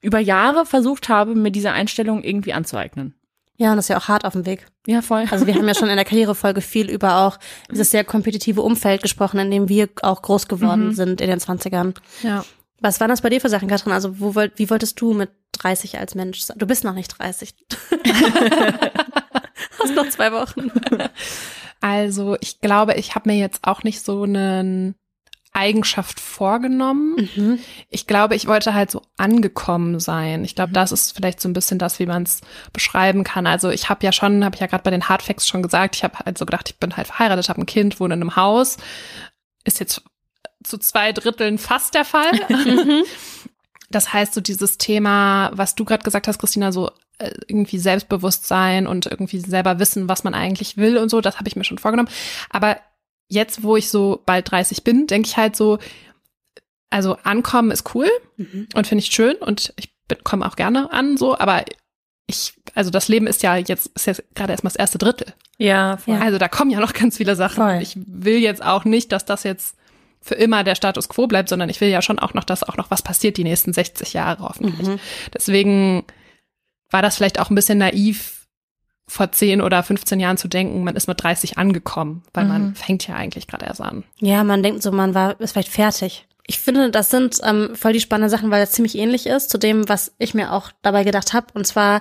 [0.00, 3.14] über Jahre versucht habe, mir diese Einstellung irgendwie anzueignen.
[3.60, 4.66] Ja, und das ist ja auch hart auf dem Weg.
[4.86, 5.24] Ja, voll.
[5.32, 7.38] Also wir haben ja schon in der Karrierefolge viel über auch
[7.68, 11.94] dieses sehr kompetitive Umfeld gesprochen, in dem wir auch groß geworden sind in den 20ern.
[12.22, 12.44] Ja.
[12.80, 13.92] Was waren das bei dir für Sachen, Katrin?
[13.92, 16.58] Also wo wie wolltest du mit 30 als Mensch sein?
[16.58, 17.54] Du bist noch nicht 30.
[19.78, 20.70] Hast noch zwei Wochen.
[21.80, 24.94] Also ich glaube, ich habe mir jetzt auch nicht so eine
[25.52, 27.28] Eigenschaft vorgenommen.
[27.34, 27.58] Mhm.
[27.88, 30.44] Ich glaube, ich wollte halt so angekommen sein.
[30.44, 33.46] Ich glaube, das ist vielleicht so ein bisschen das, wie man es beschreiben kann.
[33.46, 36.04] Also ich habe ja schon, habe ich ja gerade bei den Hardfacts schon gesagt, ich
[36.04, 38.76] habe halt so gedacht, ich bin halt verheiratet, habe ein Kind, wohne in einem Haus.
[39.64, 40.02] Ist jetzt
[40.64, 42.32] zu zwei Dritteln fast der Fall.
[43.90, 48.86] Das heißt, so dieses Thema, was du gerade gesagt hast, Christina, so äh, irgendwie Selbstbewusstsein
[48.86, 51.78] und irgendwie selber wissen, was man eigentlich will und so, das habe ich mir schon
[51.78, 52.10] vorgenommen.
[52.50, 52.78] Aber
[53.28, 55.78] jetzt, wo ich so bald 30 bin, denke ich halt so,
[56.90, 58.08] also ankommen ist cool
[58.74, 59.90] und finde ich schön und ich
[60.24, 61.64] komme auch gerne an, so, aber
[62.26, 65.32] ich, also das Leben ist ja jetzt, ist jetzt gerade erstmal das erste Drittel.
[65.56, 66.16] Ja, voll.
[66.16, 67.62] Also da kommen ja noch ganz viele Sachen.
[67.62, 67.80] Voll.
[67.80, 69.77] Ich will jetzt auch nicht, dass das jetzt
[70.20, 72.76] für immer der Status quo bleibt, sondern ich will ja schon auch noch, dass auch
[72.76, 75.00] noch was passiert die nächsten 60 Jahre hoffentlich.
[75.32, 76.04] Deswegen
[76.90, 78.38] war das vielleicht auch ein bisschen naiv,
[79.08, 83.08] vor 10 oder 15 Jahren zu denken, man ist mit 30 angekommen, weil man fängt
[83.08, 84.04] ja eigentlich gerade erst an.
[84.20, 86.26] Ja, man denkt so, man war, ist vielleicht fertig.
[86.46, 89.58] Ich finde, das sind ähm, voll die spannenden Sachen, weil das ziemlich ähnlich ist zu
[89.58, 91.46] dem, was ich mir auch dabei gedacht habe.
[91.54, 92.00] Und zwar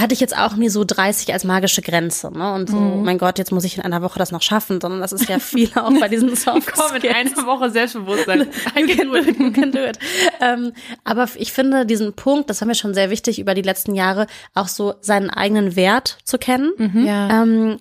[0.00, 2.54] hatte ich jetzt auch nie so 30 als magische Grenze, ne?
[2.54, 5.12] Und so, mein Gott, jetzt muss ich in einer Woche das noch schaffen, sondern das
[5.12, 7.14] ist ja viel auch bei diesen Soft Komm, in Skills.
[7.14, 8.48] einer Woche Selbstbewusstsein.
[8.76, 9.98] You can do it, you can do it.
[10.40, 10.72] Ähm,
[11.04, 14.26] aber ich finde diesen Punkt, das war mir schon sehr wichtig über die letzten Jahre,
[14.54, 16.72] auch so seinen eigenen Wert zu kennen.
[17.06, 17.42] Ja.
[17.42, 17.78] Ähm,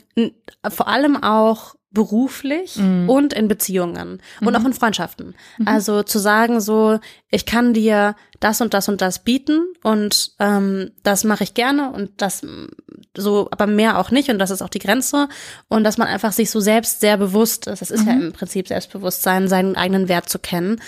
[0.70, 2.78] vor allem auch beruflich
[3.08, 5.36] und in Beziehungen und auch in Freundschaften.
[5.66, 7.00] Also zu sagen so,
[7.30, 11.92] ich kann dir das und das und das bieten und ähm, das mache ich gerne
[11.92, 12.68] und das mm,
[13.16, 15.28] so, aber mehr auch nicht und das ist auch die Grenze
[15.68, 17.82] und dass man einfach sich so selbst sehr bewusst ist.
[17.82, 20.82] Das ist ja im Prinzip Selbstbewusstsein, seinen eigenen Wert zu kennen.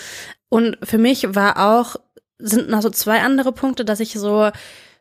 [0.48, 1.96] Und für mich war auch
[2.38, 4.50] sind noch so zwei andere Punkte, dass ich so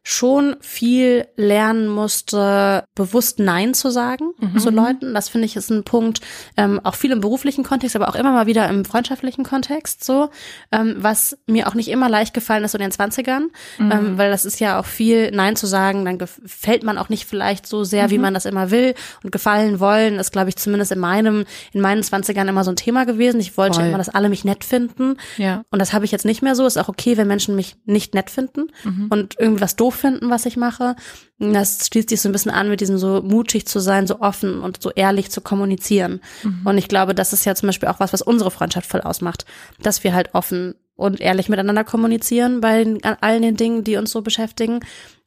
[0.05, 5.13] schon viel lernen musste, bewusst Nein zu sagen zu Leuten.
[5.13, 6.19] Das finde ich ist ein Punkt,
[6.57, 10.29] ähm, auch viel im beruflichen Kontext, aber auch immer mal wieder im freundschaftlichen Kontext so,
[10.73, 14.29] ähm, was mir auch nicht immer leicht gefallen ist so in den Zwanzigern, ähm, weil
[14.29, 17.85] das ist ja auch viel Nein zu sagen, dann gefällt man auch nicht vielleicht so
[17.85, 21.45] sehr, wie man das immer will und gefallen wollen ist, glaube ich, zumindest in meinem,
[21.71, 23.39] in meinen Zwanzigern immer so ein Thema gewesen.
[23.39, 23.87] Ich wollte Voll.
[23.87, 25.63] immer, dass alle mich nett finden Ja.
[25.71, 26.65] und das habe ich jetzt nicht mehr so.
[26.65, 28.67] Ist auch okay, wenn Menschen mich nicht nett finden
[29.09, 30.95] und irgendwas doof finden, was ich mache.
[31.39, 34.61] Das schließt sich so ein bisschen an mit diesem so mutig zu sein, so offen
[34.61, 36.21] und so ehrlich zu kommunizieren.
[36.65, 39.45] Und ich glaube, das ist ja zum Beispiel auch was, was unsere Freundschaft voll ausmacht,
[39.81, 43.97] dass wir halt offen und ehrlich miteinander kommunizieren bei den, an allen den Dingen, die
[43.97, 44.79] uns so beschäftigen.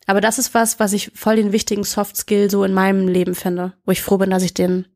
[0.07, 3.35] Aber das ist was, was ich voll den wichtigen Soft Skill so in meinem Leben
[3.35, 4.87] finde, wo ich froh bin, dass ich den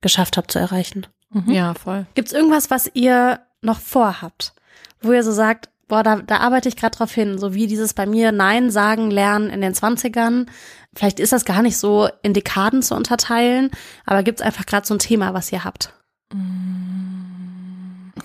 [0.00, 1.06] geschafft habe zu erreichen.
[1.46, 2.06] Ja, voll.
[2.14, 4.54] Gibt's irgendwas, was ihr noch vorhabt,
[5.00, 7.92] wo ihr so sagt, boah, da, da arbeite ich gerade drauf hin, so wie dieses
[7.92, 10.46] bei mir Nein sagen lernen in den 20ern.
[10.94, 13.70] Vielleicht ist das gar nicht so in Dekaden zu unterteilen,
[14.06, 15.92] aber gibt's einfach gerade so ein Thema, was ihr habt?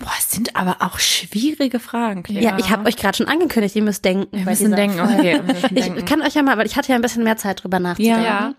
[0.06, 2.40] Boah, es sind aber auch schwierige Fragen, Claire.
[2.40, 4.28] Ja, ich habe euch gerade schon angekündigt, ihr müsst denken.
[4.30, 5.42] Wir müssen denken, okay.
[5.42, 6.04] müssen Ich denken.
[6.04, 8.22] kann euch ja mal, weil ich hatte ja ein bisschen mehr Zeit drüber nachzudenken.
[8.22, 8.54] Ja.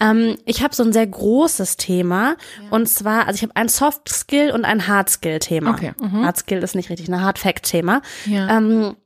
[0.00, 2.36] Ähm, ich habe so ein sehr großes Thema
[2.70, 5.72] und zwar, also ich habe ein Soft Skill und ein Hard Skill Thema.
[5.72, 5.92] Okay.
[6.00, 8.00] Hard Skill ist nicht richtig, ein Hard Fact Thema.
[8.24, 8.56] Ja.
[8.56, 8.96] Ähm,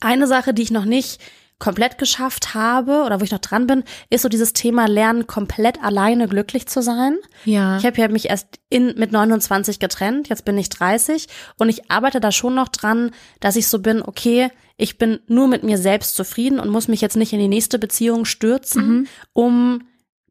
[0.00, 1.22] eine Sache, die ich noch nicht
[1.60, 5.80] komplett geschafft habe oder wo ich noch dran bin, ist so dieses Thema Lernen, komplett
[5.84, 7.18] alleine glücklich zu sein.
[7.44, 7.78] ja.
[7.78, 11.90] Ich habe ja mich erst in, mit 29 getrennt, jetzt bin ich 30 und ich
[11.90, 15.78] arbeite da schon noch dran, dass ich so bin, okay, ich bin nur mit mir
[15.78, 19.82] selbst zufrieden und muss mich jetzt nicht in die nächste Beziehung stürzen, um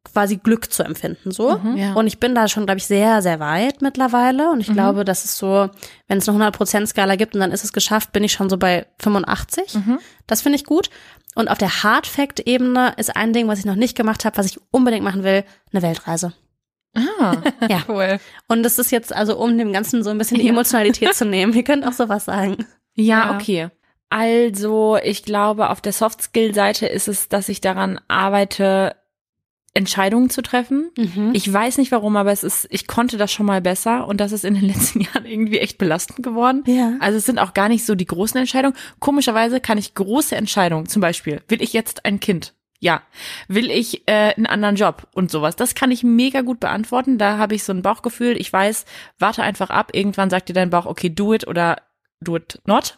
[0.04, 1.60] quasi Glück zu empfinden, so.
[1.76, 1.94] Ja.
[1.94, 5.26] Und ich bin da schon, glaube ich, sehr, sehr weit mittlerweile und ich glaube, das
[5.26, 5.70] ist so,
[6.08, 8.88] wenn es eine 100%-Skala gibt und dann ist es geschafft, bin ich schon so bei
[9.00, 9.74] 85.
[10.26, 10.90] Das finde ich gut.
[11.36, 14.46] Und auf der Hard Fact-Ebene ist ein Ding, was ich noch nicht gemacht habe, was
[14.48, 16.34] ich unbedingt machen will, eine Weltreise.
[16.96, 17.36] ah.
[17.70, 17.84] Ja.
[17.88, 18.20] Cool.
[18.48, 21.54] Und das ist jetzt also, um dem Ganzen so ein bisschen die Emotionalität zu nehmen.
[21.54, 22.66] Ihr könnt auch sowas sagen.
[22.96, 23.36] Ja, Ja.
[23.36, 23.70] okay.
[24.10, 28.96] Also, ich glaube, auf der Soft-Skill-Seite ist es, dass ich daran arbeite,
[29.80, 30.92] Entscheidungen zu treffen.
[30.98, 31.32] Mhm.
[31.34, 34.34] Ich weiß nicht warum, aber es ist, ich konnte das schon mal besser und das
[34.34, 36.64] ist in den letzten Jahren irgendwie echt belastend geworden.
[36.68, 36.94] Ja.
[37.00, 38.76] Also es sind auch gar nicht so die großen Entscheidungen.
[39.00, 42.54] Komischerweise kann ich große Entscheidungen, zum Beispiel, will ich jetzt ein Kind?
[42.82, 43.02] Ja.
[43.48, 45.56] Will ich äh, einen anderen Job und sowas?
[45.56, 47.18] Das kann ich mega gut beantworten.
[47.18, 48.38] Da habe ich so ein Bauchgefühl.
[48.38, 48.86] Ich weiß,
[49.18, 49.92] warte einfach ab.
[49.94, 51.78] Irgendwann sagt dir dein Bauch, okay, do it oder
[52.22, 52.98] do it not,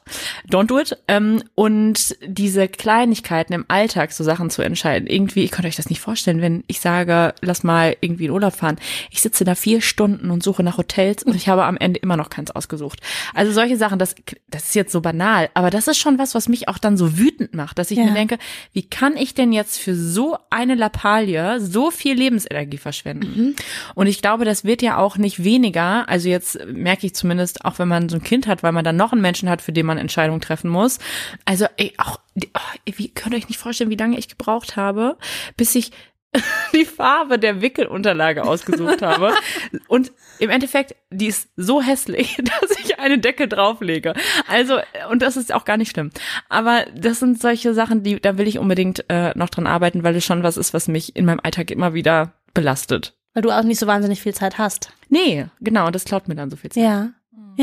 [0.50, 0.98] don't do it.
[1.08, 5.08] Ähm, und diese Kleinigkeiten im Alltag, so Sachen zu entscheiden.
[5.08, 8.54] Irgendwie, ich konnte euch das nicht vorstellen, wenn ich sage, lass mal irgendwie in Urlaub
[8.54, 8.78] fahren.
[9.12, 12.18] Ich sitze da vier Stunden und suche nach Hotels und ich habe am Ende immer
[12.18, 13.00] noch keins ausgesucht.
[13.36, 14.16] Also solche Sachen, das,
[14.50, 17.20] das ist jetzt so banal, aber das ist schon was, was mich auch dann so
[17.20, 18.06] wütend macht, dass ich Ja.
[18.06, 18.40] mir denke,
[18.74, 23.56] wie kann ich denn jetzt für so eine Lappalie so viel Lebensenergie verschwenden?
[23.94, 26.10] Und ich glaube, das wird ja auch nicht weniger.
[26.10, 28.96] Also jetzt merke ich zumindest, auch wenn man so ein Kind hat, weil man dann
[28.96, 31.00] noch einen Menschen hat, für den man Entscheidungen treffen muss.
[31.46, 35.18] Also ey, auch, oh, wie könnt ihr euch nicht vorstellen, wie lange ich gebraucht habe,
[35.58, 35.92] bis ich
[36.74, 39.34] die Farbe der Wickelunterlage ausgesucht habe.
[39.88, 44.14] Und im Endeffekt, die ist so hässlich, dass ich eine Decke drauflege.
[44.48, 46.12] Also, und das ist auch gar nicht schlimm.
[46.50, 50.16] Aber das sind solche Sachen, die, da will ich unbedingt äh, noch dran arbeiten, weil
[50.16, 53.14] es schon was ist, was mich in meinem Alltag immer wieder belastet.
[53.34, 54.92] Weil du auch nicht so wahnsinnig viel Zeit hast.
[55.10, 56.84] Nee, genau, und das klaut mir dann so viel Zeit.
[56.84, 57.10] Ja.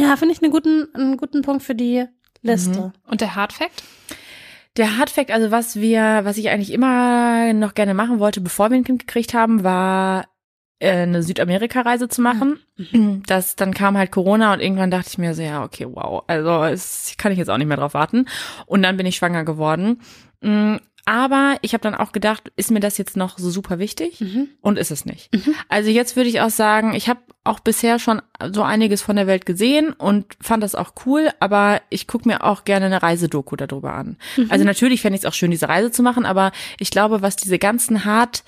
[0.01, 2.05] Ja, finde ich einen guten, einen guten Punkt für die
[2.43, 2.93] Liste.
[3.07, 3.83] Und der Hard Fact?
[4.77, 8.77] Der Hardfact, also was wir, was ich eigentlich immer noch gerne machen wollte, bevor wir
[8.77, 10.27] ein Kind gekriegt haben, war
[10.79, 12.61] äh, eine Südamerika-Reise zu machen.
[13.27, 16.63] Das, dann kam halt Corona und irgendwann dachte ich mir so, ja, okay, wow, also
[16.65, 18.27] es kann ich jetzt auch nicht mehr drauf warten.
[18.67, 20.01] Und dann bin ich schwanger geworden.
[21.09, 24.21] Aber ich habe dann auch gedacht, ist mir das jetzt noch so super wichtig?
[24.61, 25.31] Und ist es nicht.
[25.71, 28.21] Also jetzt würde ich auch sagen, ich habe auch bisher schon
[28.53, 32.45] so einiges von der Welt gesehen und fand das auch cool, aber ich gucke mir
[32.45, 34.19] auch gerne eine Reisedoku darüber an.
[34.51, 37.37] Also natürlich fände ich es auch schön, diese Reise zu machen, aber ich glaube, was
[37.37, 38.45] diese ganzen hart,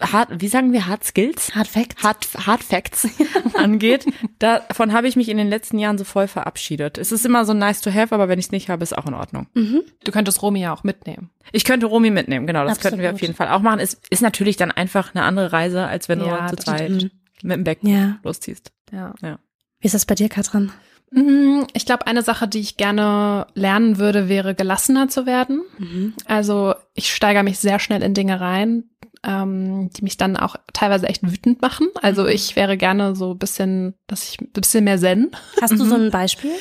[0.00, 1.54] hart wie sagen wir, hard Skills?
[1.54, 2.02] Hard Facts.
[2.02, 3.08] Hard, Hard Facts
[3.54, 4.06] angeht,
[4.38, 6.98] davon habe ich mich in den letzten Jahren so voll verabschiedet.
[6.98, 9.06] Es ist immer so nice to have, aber wenn ich es nicht habe, ist auch
[9.06, 9.46] in Ordnung.
[9.54, 11.30] Du könntest Romy ja auch mitnehmen.
[11.52, 13.14] Ich könnte Romy mitnehmen, genau, das könnten wir Absolut.
[13.14, 13.80] auf jeden Fall auch machen.
[13.80, 16.80] Es ist natürlich dann einfach eine andere Reise, als wenn Ja, du zu das zweit.
[16.90, 17.10] stimmt.
[17.42, 18.18] mit dem Becken Ja.
[18.22, 18.72] losziehst.
[18.92, 19.14] Ja.
[19.22, 20.72] Wie ist das bei dir, Katrin?
[21.12, 25.62] Mm, Ich glaube, eine Sache, die ich gerne lernen würde, wäre gelassener zu werden.
[25.78, 26.14] Mhm.
[26.26, 28.84] Also ich steigere mich sehr schnell in Dinge rein,
[29.24, 31.88] ähm, die mich dann auch teilweise echt wütend machen.
[32.02, 35.30] Also ich wäre gerne so ein bisschen, dass ich ein bisschen mehr zen.
[35.60, 36.52] Hast du so ein Beispiel?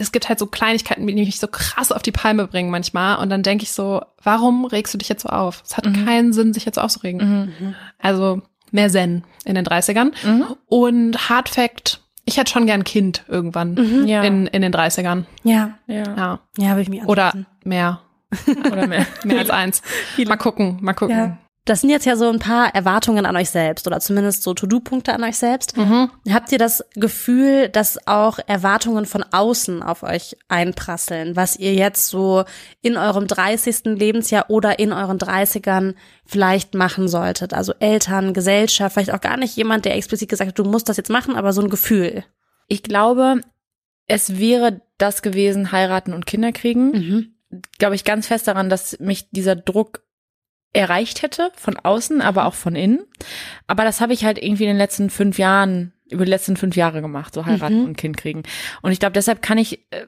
[0.00, 3.18] Es gibt halt so Kleinigkeiten, die mich so krass auf die Palme bringen manchmal.
[3.18, 5.62] Und dann denke ich so, warum regst du dich jetzt so auf?
[5.66, 6.04] Es hat Mhm.
[6.06, 7.52] keinen Sinn, sich jetzt aufzuregen.
[7.58, 7.74] Mhm.
[7.98, 10.12] Also mehr Zen in den 30ern.
[10.24, 10.44] Mhm.
[10.66, 14.06] Und Hard Fact, ich hätte schon gern Kind irgendwann Mhm.
[14.06, 14.22] Ja.
[14.22, 15.24] in, in den 30ern.
[15.42, 16.04] Ja, ja.
[16.16, 16.40] Ja.
[16.58, 17.46] ja, würde ich mich Oder anschließen.
[17.64, 18.00] mehr.
[18.70, 19.06] Oder mehr.
[19.24, 19.82] Mehr als eins.
[20.26, 21.16] Mal gucken, mal gucken.
[21.16, 21.38] Ja.
[21.68, 25.12] Das sind jetzt ja so ein paar Erwartungen an euch selbst oder zumindest so To-Do-Punkte
[25.12, 25.76] an euch selbst.
[25.76, 26.10] Mhm.
[26.30, 32.08] Habt ihr das Gefühl, dass auch Erwartungen von außen auf euch einprasseln, was ihr jetzt
[32.08, 32.44] so
[32.80, 33.84] in eurem 30.
[33.84, 37.52] Lebensjahr oder in euren 30ern vielleicht machen solltet?
[37.52, 40.96] Also Eltern, Gesellschaft, vielleicht auch gar nicht jemand, der explizit gesagt hat, du musst das
[40.96, 42.24] jetzt machen, aber so ein Gefühl.
[42.66, 43.42] Ich glaube,
[44.06, 46.90] es wäre das gewesen, heiraten und Kinder kriegen.
[46.92, 47.34] Mhm.
[47.78, 50.07] Glaube ich ganz fest daran, dass mich dieser Druck
[50.78, 53.00] erreicht hätte, von außen, aber auch von innen.
[53.66, 56.76] Aber das habe ich halt irgendwie in den letzten fünf Jahren, über die letzten fünf
[56.76, 57.84] Jahre gemacht, so heiraten Mhm.
[57.84, 58.42] und Kind kriegen.
[58.82, 60.06] Und ich glaube, deshalb kann ich äh,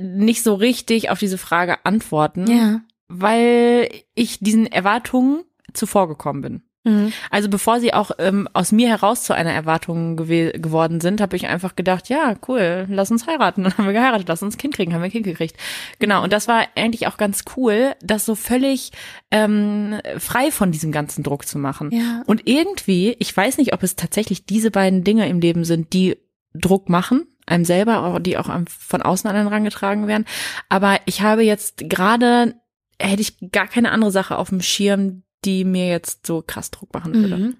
[0.00, 2.80] nicht so richtig auf diese Frage antworten, Ja.
[3.08, 6.62] weil ich diesen Erwartungen zuvorgekommen bin.
[6.84, 7.12] Mhm.
[7.30, 11.36] Also bevor sie auch ähm, aus mir heraus zu einer Erwartung gew geworden sind, habe
[11.36, 13.62] ich einfach gedacht, ja, cool, lass uns heiraten.
[13.64, 15.56] Dann haben wir geheiratet, lass uns ein Kind kriegen, haben wir ein Kind gekriegt.
[15.98, 18.92] Genau, und das war eigentlich auch ganz cool, das so völlig
[19.30, 21.90] ähm, frei von diesem ganzen Druck zu machen.
[21.92, 22.22] Ja.
[22.26, 26.16] Und irgendwie, ich weiß nicht, ob es tatsächlich diese beiden Dinge im Leben sind, die
[26.54, 30.24] Druck machen, einem selber, die auch von außen an den rangetragen werden.
[30.68, 32.54] Aber ich habe jetzt gerade,
[32.98, 36.92] hätte ich gar keine andere Sache auf dem Schirm, die mir jetzt so krass Druck
[36.92, 37.36] machen würde.
[37.36, 37.56] Mhm.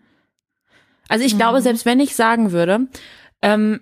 [1.08, 2.86] Also ich glaube, selbst wenn ich sagen würde,
[3.42, 3.80] ähm,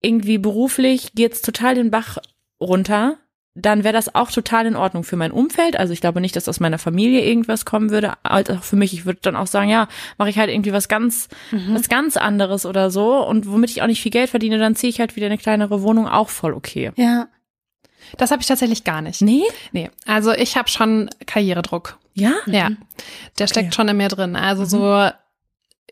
[0.00, 2.18] irgendwie beruflich geht's total den Bach
[2.60, 3.18] runter,
[3.54, 5.76] dann wäre das auch total in Ordnung für mein Umfeld.
[5.76, 8.92] Also ich glaube nicht, dass aus meiner Familie irgendwas kommen würde, als auch für mich.
[8.92, 11.28] Ich würde dann auch sagen, ja, mache ich halt irgendwie was ganz,
[11.68, 13.26] was ganz anderes oder so.
[13.26, 15.82] Und womit ich auch nicht viel Geld verdiene, dann ziehe ich halt wieder eine kleinere
[15.82, 16.92] Wohnung, auch voll okay.
[16.96, 17.28] Ja.
[18.16, 19.20] Das habe ich tatsächlich gar nicht.
[19.20, 19.42] Nee?
[19.72, 21.98] Nee, also ich habe schon Karrieredruck.
[22.18, 22.34] Ja?
[22.46, 22.70] Ja,
[23.38, 24.36] der steckt schon in mir drin.
[24.36, 25.10] Also so,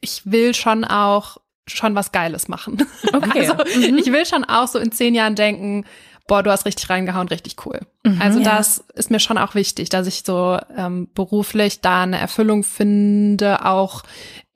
[0.00, 2.86] ich will schon auch schon was Geiles machen.
[3.12, 3.48] Okay.
[3.48, 5.84] Also ich will schon auch so in zehn Jahren denken,
[6.28, 7.80] boah, du hast richtig reingehauen, richtig cool.
[8.20, 8.56] Also Ja.
[8.56, 13.64] das ist mir schon auch wichtig, dass ich so ähm, beruflich da eine Erfüllung finde,
[13.64, 14.02] auch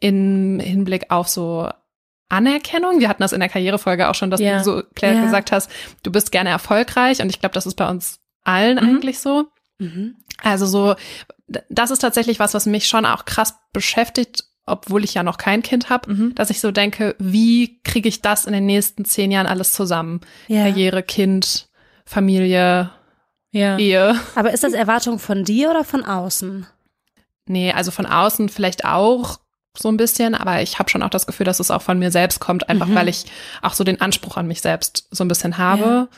[0.00, 1.68] im Hinblick auf so
[2.28, 3.00] Anerkennung.
[3.00, 4.59] Wir hatten das in der Karrierefolge auch schon, dass Ja.
[4.59, 5.24] du so, Claire, Ja.
[5.24, 5.70] gesagt hast,
[6.02, 8.96] du bist gerne erfolgreich und ich glaube, das ist bei uns allen Mhm.
[8.96, 9.46] eigentlich so.
[9.78, 10.16] Mhm.
[10.42, 10.94] Also so,
[11.68, 15.62] das ist tatsächlich was, was mich schon auch krass beschäftigt, obwohl ich ja noch kein
[15.62, 16.35] Kind habe, Mhm.
[16.35, 20.20] dass ich so denke, wie kriege ich das in den nächsten zehn Jahren alles zusammen?
[20.48, 20.62] Ja.
[20.64, 21.68] Karriere, Kind,
[22.05, 22.90] Familie,
[23.53, 23.76] Ja.
[23.79, 24.14] Ehe.
[24.37, 26.66] Aber ist das Erwartung von dir oder von außen?
[27.46, 29.40] Nee, also von außen vielleicht auch
[29.76, 32.12] so ein bisschen, aber ich habe schon auch das Gefühl, dass es auch von mir
[32.12, 32.94] selbst kommt, einfach Mhm.
[32.94, 33.24] weil ich
[33.62, 35.83] auch so den Anspruch an mich selbst so ein bisschen habe.
[35.83, 36.09] Ja.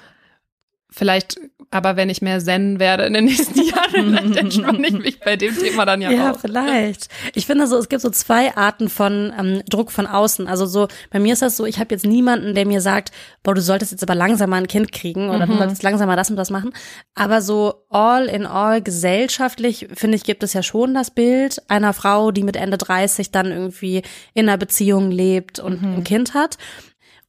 [0.91, 1.41] Vielleicht,
[1.73, 5.37] aber wenn ich mehr Zen werde in den nächsten Jahren, vielleicht entspanne ich mich bei
[5.37, 6.39] dem Thema dann ja, Ja, auch.
[6.39, 7.09] vielleicht.
[7.35, 10.47] Ich finde so, es gibt so zwei Arten von ähm, Druck von außen.
[10.47, 13.11] Also so, bei mir ist das so, ich habe jetzt niemanden, der mir sagt,
[13.43, 16.37] boah, du solltest jetzt aber langsamer ein Kind kriegen oder du solltest langsamer das und
[16.37, 16.73] das machen.
[17.15, 21.93] Aber so all in all gesellschaftlich, finde ich, gibt es ja schon das Bild einer
[21.93, 24.03] Frau, die mit Ende 30 dann irgendwie
[24.35, 26.59] in einer Beziehung lebt und ein Kind hat.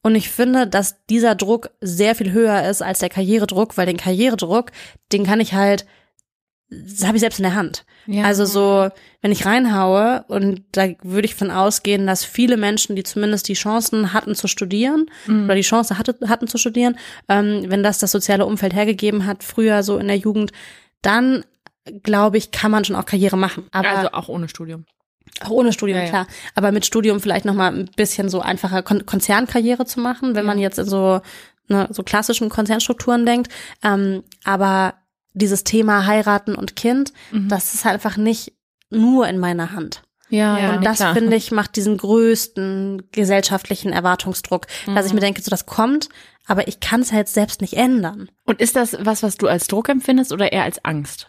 [0.04, 3.96] Und ich finde, dass dieser Druck sehr viel höher ist als der Karrieredruck, weil den
[3.96, 4.70] Karrieredruck,
[5.12, 5.86] den kann ich halt,
[6.68, 7.86] das habe ich selbst in der Hand.
[8.06, 8.24] Ja.
[8.24, 8.90] Also so,
[9.22, 13.54] wenn ich reinhaue und da würde ich von ausgehen, dass viele Menschen, die zumindest die
[13.54, 16.98] Chancen hatten zu studieren oder die Chance hatte, hatten zu studieren,
[17.30, 20.52] ähm, wenn das das soziale Umfeld hergegeben hat, früher so in der Jugend,
[21.00, 21.44] dann
[22.02, 23.68] glaube ich, kann man schon auch Karriere machen.
[23.70, 24.84] Aber also auch ohne Studium.
[25.40, 26.10] Auch ohne Studium, Ja, ja.
[26.10, 26.26] klar.
[26.54, 30.46] Aber mit Studium vielleicht noch mal ein bisschen so einfacher Kon Konzernkarriere zu machen, wenn
[30.46, 31.20] man jetzt in so,
[31.68, 33.50] ne, so klassischen Konzernstrukturen denkt.
[33.82, 34.94] Ähm, aber
[35.32, 38.52] dieses Thema heiraten und Kind, das ist halt einfach nicht
[38.90, 40.02] nur in meiner Hand.
[40.30, 41.14] Ja, Ja, und das, klar.
[41.14, 46.08] finde ich, macht diesen größten gesellschaftlichen Erwartungsdruck, dass ich mir denke, so das kommt,
[46.46, 48.30] aber ich kann es halt selbst nicht ändern.
[48.44, 51.28] Und ist das was, was du als Druck empfindest oder eher als Angst?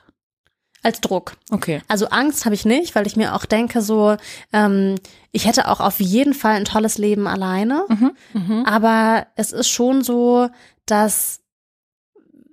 [0.85, 1.33] Als Druck.
[1.49, 1.81] Okay.
[1.87, 4.17] Also Angst habe ich nicht, weil ich mir auch denke, so,
[4.53, 4.95] ähm,
[5.31, 7.85] ich hätte auch auf jeden Fall ein tolles Leben alleine.
[8.33, 8.63] Mhm.
[8.67, 10.47] Aber es ist schon so,
[10.85, 11.39] dass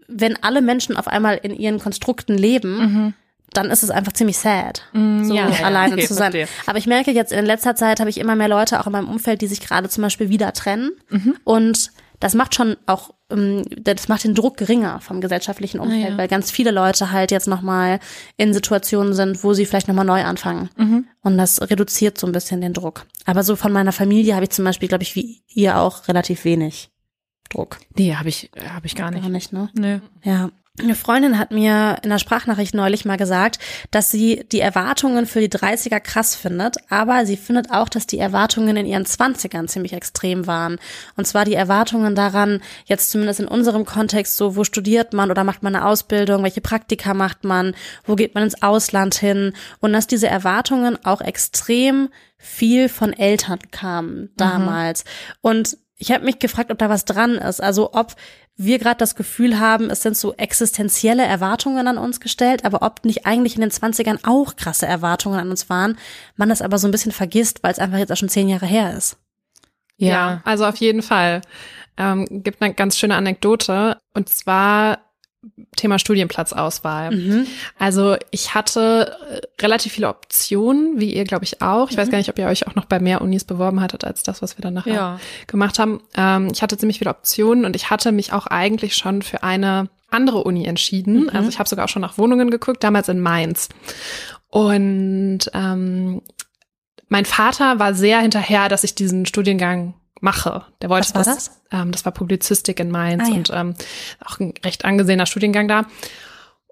[0.08, 3.14] wenn alle Menschen auf einmal in ihren Konstrukten leben, Mhm.
[3.52, 6.32] dann ist es einfach ziemlich sad, Mm, so ja, ja, alleine okay, zu sein.
[6.32, 6.48] verstehe.
[6.66, 9.08] Aber ich merke jetzt in letzter Zeit habe ich immer mehr Leute auch in meinem
[9.10, 10.92] Umfeld, die sich gerade zum Beispiel wieder trennen.
[11.10, 11.36] Mhm.
[11.44, 11.91] Und
[12.22, 16.16] das macht schon auch, ähm, das macht den Druck geringer vom gesellschaftlichen Umfeld, Ah, ja.
[16.18, 17.98] weil ganz viele Leute halt jetzt nochmal
[18.36, 20.70] in Situationen sind, wo sie vielleicht nochmal neu anfangen.
[20.76, 21.06] Mhm.
[21.22, 23.06] Und das reduziert so ein bisschen den Druck.
[23.26, 26.44] Aber so von meiner Familie habe ich zum Beispiel, glaube ich, wie ihr auch relativ
[26.44, 26.90] wenig
[27.50, 27.78] Druck.
[27.96, 29.30] Nee, habe ich, hab ich gar Gar nicht.
[29.30, 29.68] nicht, ne?
[29.74, 29.98] Nö.
[30.22, 30.50] Ja.
[30.80, 33.58] Eine Freundin hat mir in der Sprachnachricht neulich mal gesagt,
[33.90, 38.18] dass sie die Erwartungen für die 30er krass findet, aber sie findet auch, dass die
[38.18, 40.78] Erwartungen in ihren 20ern ziemlich extrem waren.
[41.14, 45.44] Und zwar die Erwartungen daran, jetzt zumindest in unserem Kontext so, wo studiert man oder
[45.44, 47.74] macht man eine Ausbildung, welche Praktika macht man,
[48.06, 52.08] wo geht man ins Ausland hin und dass diese Erwartungen auch extrem
[52.38, 55.04] viel von Eltern kamen damals.
[55.42, 57.62] Und ich habe mich gefragt, ob da was dran ist.
[57.62, 58.16] Also ob
[58.56, 63.04] wir gerade das Gefühl haben, es sind so existenzielle Erwartungen an uns gestellt, aber ob
[63.04, 65.98] nicht eigentlich in den 20ern auch krasse Erwartungen an uns waren,
[66.36, 68.66] man das aber so ein bisschen vergisst, weil es einfach jetzt auch schon zehn Jahre
[68.66, 69.16] her ist.
[69.96, 71.42] Ja, also auf jeden Fall.
[71.96, 75.11] Ähm, gibt eine ganz schöne Anekdote und zwar
[75.76, 77.46] Thema Studienplatzauswahl.
[77.78, 81.90] Also ich hatte äh, relativ viele Optionen, wie ihr glaube ich auch.
[81.90, 84.22] Ich weiß gar nicht, ob ihr euch auch noch bei mehr Unis beworben hattet als
[84.22, 85.20] das, was wir dann nachher Ja.
[85.48, 86.00] gemacht haben.
[86.16, 89.88] Ähm, ich hatte ziemlich viele Optionen und ich hatte mich auch eigentlich schon für eine
[90.10, 91.30] andere Uni entschieden.
[91.30, 93.68] Also ich habe sogar auch schon nach Wohnungen geguckt, damals in Mainz.
[94.48, 96.20] Und ähm,
[97.08, 100.64] mein Vater war sehr hinterher, dass ich diesen Studiengang mache.
[100.80, 101.60] Der wollte Was war das?
[101.70, 103.34] Ähm, das war Publizistik in Mainz Ah, ja.
[103.34, 103.74] und ähm,
[104.24, 105.84] auch ein recht angesehener Studiengang da.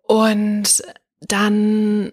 [0.02, 0.82] Und
[1.20, 2.12] dann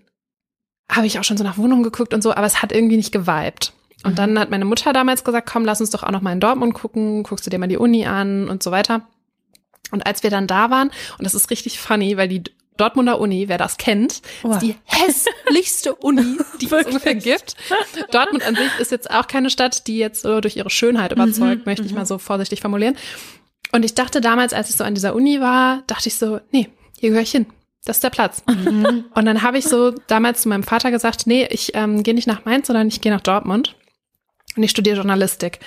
[0.92, 3.12] habe ich auch schon so nach Wohnungen geguckt und so, aber es hat irgendwie nicht
[3.12, 3.74] geweibt.
[4.04, 4.16] Und Mhm.
[4.16, 6.74] dann hat meine Mutter damals gesagt, komm, lass uns doch auch noch mal in Dortmund
[6.74, 9.02] gucken, guckst du dir mal die Uni an und so weiter.
[9.92, 12.44] Und als wir dann da waren, und das ist richtig funny, weil die
[12.78, 14.54] Dortmunder Uni, wer das kennt, Wow.
[14.54, 17.56] ist die hässlichste Uni, die es ungefähr gibt.
[18.12, 21.66] Dortmund an sich ist jetzt auch keine Stadt, die jetzt so durch ihre Schönheit überzeugt,
[21.66, 22.96] möchte ich mal so vorsichtig formulieren.
[23.72, 26.70] Und ich dachte damals, als ich so an dieser Uni war, dachte ich so, nee,
[27.00, 27.46] hier gehöre ich hin.
[27.86, 28.44] Das ist der Platz.
[28.48, 32.28] Und dann habe ich so damals zu meinem Vater gesagt, nee, ich ähm, gehe nicht
[32.28, 33.76] nach Mainz, sondern ich gehe nach Dortmund.
[34.56, 35.60] Und ich studiere Journalistik.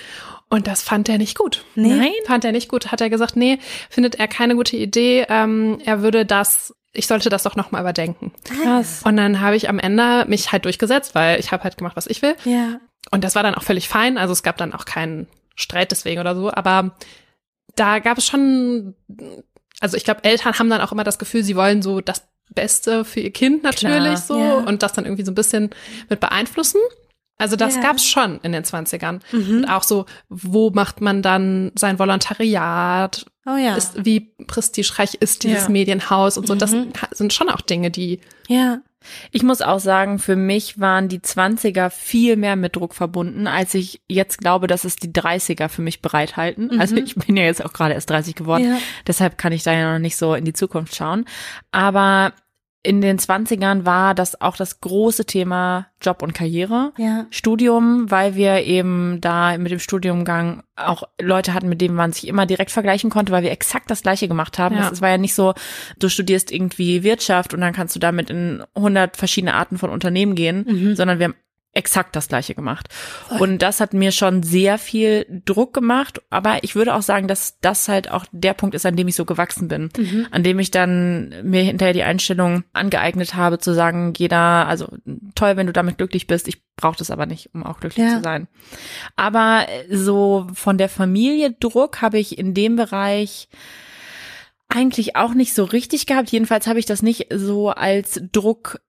[0.49, 1.63] Und das fand er nicht gut.
[1.75, 1.95] Nee?
[1.95, 2.91] Nein, fand er nicht gut.
[2.91, 3.57] Hat er gesagt, nee,
[3.89, 5.25] findet er keine gute Idee.
[5.29, 8.33] Ähm, er würde das, ich sollte das doch noch mal überdenken.
[8.43, 9.01] Krass.
[9.03, 12.07] Und dann habe ich am Ende mich halt durchgesetzt, weil ich habe halt gemacht, was
[12.07, 12.35] ich will.
[12.43, 12.79] Ja.
[13.11, 14.17] Und das war dann auch völlig fein.
[14.17, 16.51] Also es gab dann auch keinen Streit deswegen oder so.
[16.51, 16.95] Aber
[17.75, 18.95] da gab es schon,
[19.79, 23.05] also ich glaube, Eltern haben dann auch immer das Gefühl, sie wollen so das Beste
[23.05, 24.53] für ihr Kind natürlich Klar, so ja.
[24.55, 25.69] und das dann irgendwie so ein bisschen
[26.09, 26.81] mit beeinflussen.
[27.41, 27.81] Also das Ja.
[27.81, 29.19] gab's schon in den 20ern.
[29.31, 29.57] Mhm.
[29.57, 33.25] Und auch so, wo macht man dann sein Volontariat?
[33.45, 33.75] Oh ja.
[33.75, 35.69] Ist, wie prestigereich ist dieses Ja.
[35.69, 36.55] Medienhaus und so.
[36.55, 36.93] Das Mhm.
[37.11, 38.79] sind schon auch Dinge, die ja.
[39.31, 43.73] Ich muss auch sagen, für mich waren die 20er viel mehr mit Druck verbunden, als
[43.73, 46.79] ich jetzt glaube, dass es die 30er für mich bereithalten.
[46.79, 48.63] Also ich bin ja jetzt auch gerade erst 30 geworden.
[48.69, 48.77] Ja.
[49.07, 51.25] Deshalb kann ich da ja noch nicht so in die Zukunft schauen.
[51.71, 52.33] Aber
[52.83, 56.93] in den 20ern war das auch das große Thema Job und Karriere.
[56.97, 57.27] Ja.
[57.29, 62.27] Studium, weil wir eben da mit dem Studiumgang auch Leute hatten, mit denen man sich
[62.27, 64.75] immer direkt vergleichen konnte, weil wir exakt das Gleiche gemacht haben.
[64.75, 64.89] Ja.
[64.91, 65.53] Es war ja nicht so,
[65.99, 70.33] du studierst irgendwie Wirtschaft und dann kannst du damit in 100 verschiedene Arten von Unternehmen
[70.33, 71.35] gehen, sondern wir haben
[71.73, 72.89] exakt das Gleiche gemacht.
[73.39, 77.59] Und das hat mir schon sehr viel Druck gemacht, aber ich würde auch sagen, dass
[77.61, 79.89] das halt auch der Punkt ist, an dem ich so gewachsen bin,
[80.31, 84.89] an dem ich dann mir hinterher die Einstellung angeeignet habe, zu sagen, jeder, also
[85.35, 88.17] toll, wenn du damit glücklich bist, ich brauche das aber nicht, um auch glücklich Ja.
[88.17, 88.47] zu sein.
[89.15, 93.47] Aber so von der Familie Druck habe ich in dem Bereich
[94.67, 96.31] eigentlich auch nicht so richtig gehabt.
[96.31, 98.79] Jedenfalls habe ich das nicht so als Druck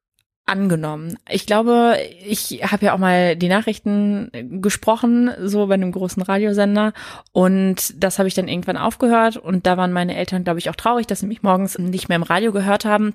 [0.47, 1.17] angenommen.
[1.31, 4.31] Ich glaube, ich habe ja auch mal die Nachrichten
[4.61, 6.93] gesprochen, so bei einem großen Radiosender.
[7.33, 9.37] Und das habe ich dann irgendwann aufgehört.
[9.37, 12.17] Und da waren meine Eltern, glaube ich, auch traurig, dass sie mich morgens nicht mehr
[12.17, 13.15] im Radio gehört haben.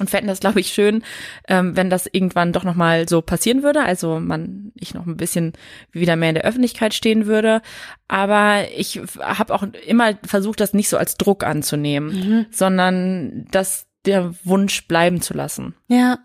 [0.00, 1.04] Und fänden das, glaube ich, schön,
[1.46, 3.82] ähm, wenn das irgendwann doch nochmal so passieren würde.
[3.82, 5.52] Also man, ich noch ein bisschen
[5.92, 7.62] wieder mehr in der Öffentlichkeit stehen würde.
[8.08, 14.34] Aber ich habe auch immer versucht, das nicht so als Druck anzunehmen, sondern das der
[14.44, 15.74] Wunsch bleiben zu lassen.
[15.88, 16.18] Ja.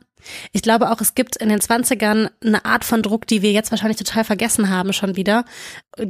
[0.52, 3.72] Ich glaube auch, es gibt in den 20ern eine Art von Druck, die wir jetzt
[3.72, 5.46] wahrscheinlich total vergessen haben schon wieder.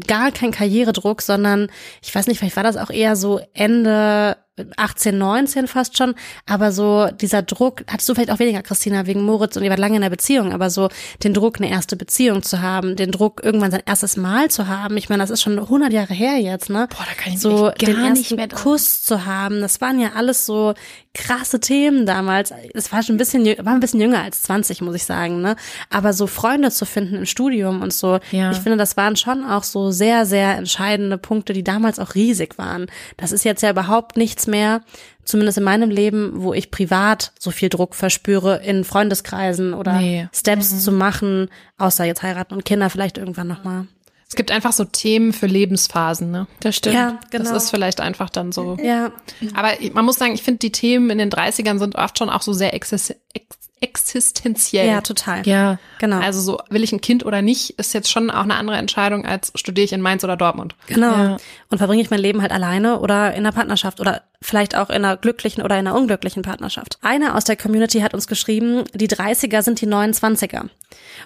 [0.08, 1.68] Gar kein Karrieredruck, sondern
[2.04, 4.38] ich weiß nicht, vielleicht war das auch eher so Ende
[4.76, 9.24] 18, 19 fast schon, aber so dieser Druck, hattest du vielleicht auch weniger, Christina, wegen
[9.24, 10.90] Moritz und ihr wart lange in der Beziehung, aber so
[11.24, 14.98] den Druck, eine erste Beziehung zu haben, den Druck, irgendwann sein erstes Mal zu haben.
[14.98, 16.88] Ich meine, das ist schon 100 Jahre her jetzt, ne?
[16.90, 19.62] Boah, da kann ich so gar den nicht ersten mehr dran- Kuss zu haben.
[19.62, 20.74] Das waren ja alles so
[21.16, 22.54] krasse Themen damals.
[22.74, 25.56] Es war schon ein bisschen, war ein bisschen jünger als 20, muss ich sagen, ne?
[25.90, 28.52] Aber so Freunde zu finden im Studium und so, Ja.
[28.52, 32.58] ich finde, das waren schon auch so sehr, sehr entscheidende Punkte, die damals auch riesig
[32.58, 32.86] waren.
[33.18, 34.82] Das ist jetzt ja überhaupt nichts mehr,
[35.26, 40.28] zumindest in meinem Leben, wo ich privat so viel Druck verspüre, in Freundeskreisen oder Nee.
[40.34, 43.88] Steps zu machen, außer jetzt heiraten und Kinder vielleicht irgendwann nochmal.
[44.30, 46.46] Es gibt einfach so Themen für Lebensphasen, ne?
[46.60, 46.94] Das stimmt.
[46.96, 47.52] Ja, genau.
[47.52, 48.78] Das ist vielleicht einfach dann so.
[48.80, 49.12] ja,
[49.56, 52.44] Aber man muss sagen, ich finde, die Themen in den 30ern sind oft schon auch
[52.44, 54.88] so sehr exis ex existenziell.
[54.88, 55.46] ja, total.
[55.48, 55.80] ja.
[56.00, 56.20] Genau.
[56.20, 59.26] Also so, will ich ein Kind oder nicht, ist jetzt schon auch eine andere Entscheidung,
[59.26, 60.76] als studiere ich in Mainz oder Dortmund.
[60.88, 61.12] Genau.
[61.12, 61.38] Ja.
[61.70, 64.98] Und verbringe ich mein Leben halt alleine oder in einer Partnerschaft oder vielleicht auch in
[64.98, 66.98] einer glücklichen oder in einer unglücklichen Partnerschaft.
[67.02, 70.70] Einer aus der Community hat uns geschrieben, die 30er sind die 29er.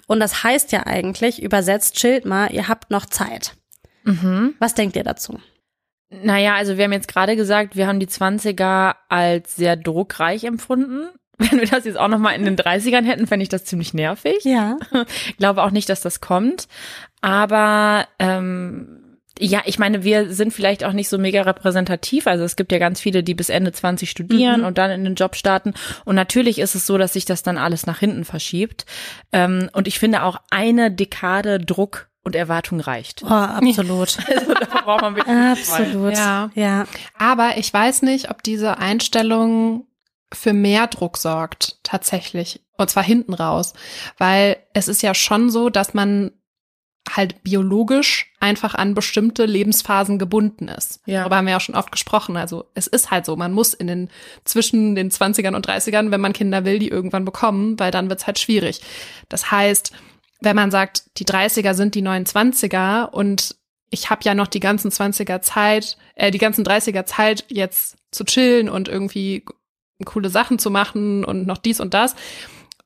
[0.06, 3.54] Und das heißt ja eigentlich, übersetzt, chillt mal, ihr habt noch Zeit.
[4.04, 4.54] Mhm.
[4.58, 5.40] Was denkt ihr dazu?
[6.10, 11.08] Naja, also wir haben jetzt gerade gesagt, wir haben die 20er als sehr druckreich empfunden.
[11.50, 14.44] Wenn wir das jetzt auch nochmal in den 30ern hätten, fände ich das ziemlich nervig.
[14.44, 14.76] Ja.
[15.38, 16.68] Glaube auch nicht, dass das kommt.
[17.20, 19.00] Aber ähm,
[19.40, 22.26] ja, ich meine, wir sind vielleicht auch nicht so mega repräsentativ.
[22.28, 24.66] Also es gibt ja ganz viele, die bis Ende 20 studieren Mhm.
[24.66, 25.74] und dann in den Job starten.
[26.04, 28.86] Und natürlich ist es so, dass sich das dann alles nach hinten verschiebt.
[29.32, 33.22] Ähm, und ich finde auch eine Dekade Druck und Erwartung reicht.
[33.24, 34.16] Oh, absolut.
[34.28, 36.14] Also da braucht man wirklich absolut.
[36.14, 36.50] Ja.
[36.54, 36.84] Ja.
[37.18, 39.86] Aber ich weiß nicht, ob diese Einstellung
[40.34, 42.60] für mehr Druck sorgt, tatsächlich.
[42.76, 43.72] Und zwar hinten raus.
[44.18, 46.32] Weil es ist ja schon so, dass man
[47.10, 51.00] halt biologisch einfach an bestimmte Lebensphasen gebunden ist.
[51.04, 51.20] Ja.
[51.20, 52.36] Darüber haben wir ja schon oft gesprochen.
[52.36, 54.08] Also es ist halt so, man muss in den
[54.44, 58.26] zwischen den 20ern und 30ern, wenn man Kinder will, die irgendwann bekommen, weil dann wird's
[58.26, 58.80] halt schwierig.
[59.28, 59.92] Das heißt,
[60.40, 63.56] wenn man sagt, die 30er sind die 29er und
[63.90, 68.24] ich habe ja noch die ganzen 20er Zeit, äh, die ganzen 30er Zeit jetzt zu
[68.24, 69.44] chillen und irgendwie
[70.04, 72.14] coole Sachen zu machen und noch dies und das.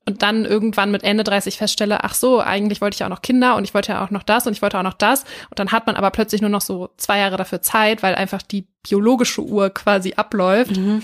[0.05, 3.21] Und dann irgendwann mit Ende 30 feststelle, ach so, eigentlich wollte ich ja auch noch
[3.21, 5.23] Kinder und ich wollte ja auch noch das und ich wollte auch noch das.
[5.49, 8.41] Und dann hat man aber plötzlich nur noch so zwei Jahre dafür Zeit, weil einfach
[8.41, 10.77] die biologische Uhr quasi abläuft.
[10.77, 11.03] Mhm.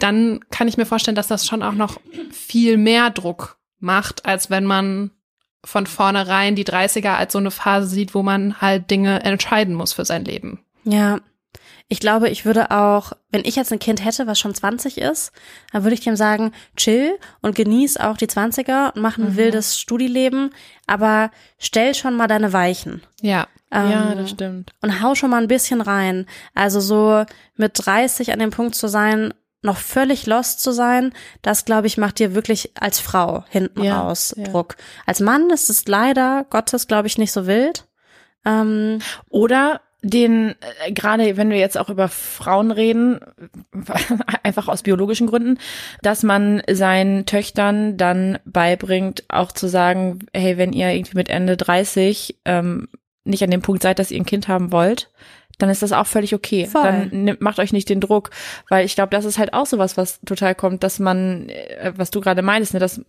[0.00, 2.00] Dann kann ich mir vorstellen, dass das schon auch noch
[2.32, 5.12] viel mehr Druck macht, als wenn man
[5.64, 9.92] von vornherein die 30er als so eine Phase sieht, wo man halt Dinge entscheiden muss
[9.92, 10.64] für sein Leben.
[10.84, 11.20] Ja.
[11.92, 15.32] Ich glaube, ich würde auch, wenn ich jetzt ein Kind hätte, was schon 20 ist,
[15.72, 19.78] dann würde ich dem sagen, chill und genieß auch die 20er und mach ein wildes
[19.78, 20.54] Studileben,
[20.86, 23.02] aber stell schon mal deine Weichen.
[23.20, 23.48] Ja.
[23.72, 24.72] Ja, Ähm, das stimmt.
[24.82, 26.26] und hau schon mal ein bisschen rein.
[26.54, 27.24] Also so
[27.56, 31.12] mit 30 an dem Punkt zu sein, noch völlig lost zu sein,
[31.42, 34.44] das glaube ich macht dir wirklich als Frau hinten Ja, raus ja.
[34.44, 34.76] Druck.
[35.06, 37.86] Als Mann ist es leider Gottes glaube ich nicht so wild.
[38.46, 43.20] Ähm, Oder den, äh, gerade wenn wir jetzt auch über Frauen reden,
[44.42, 45.58] einfach aus biologischen Gründen,
[46.02, 51.56] dass man seinen Töchtern dann beibringt, auch zu sagen, hey, wenn ihr irgendwie mit Ende
[51.56, 52.88] 30 ähm,
[53.24, 55.10] nicht an dem Punkt seid, dass ihr ein Kind haben wollt,
[55.58, 56.66] dann ist das auch völlig okay.
[56.66, 56.82] Voll.
[56.82, 58.30] Dann nimmt, macht euch nicht den Druck,
[58.68, 62.10] weil ich glaube, das ist halt auch sowas, was total kommt, dass man, äh, was
[62.10, 63.02] du gerade meinst, ne, dass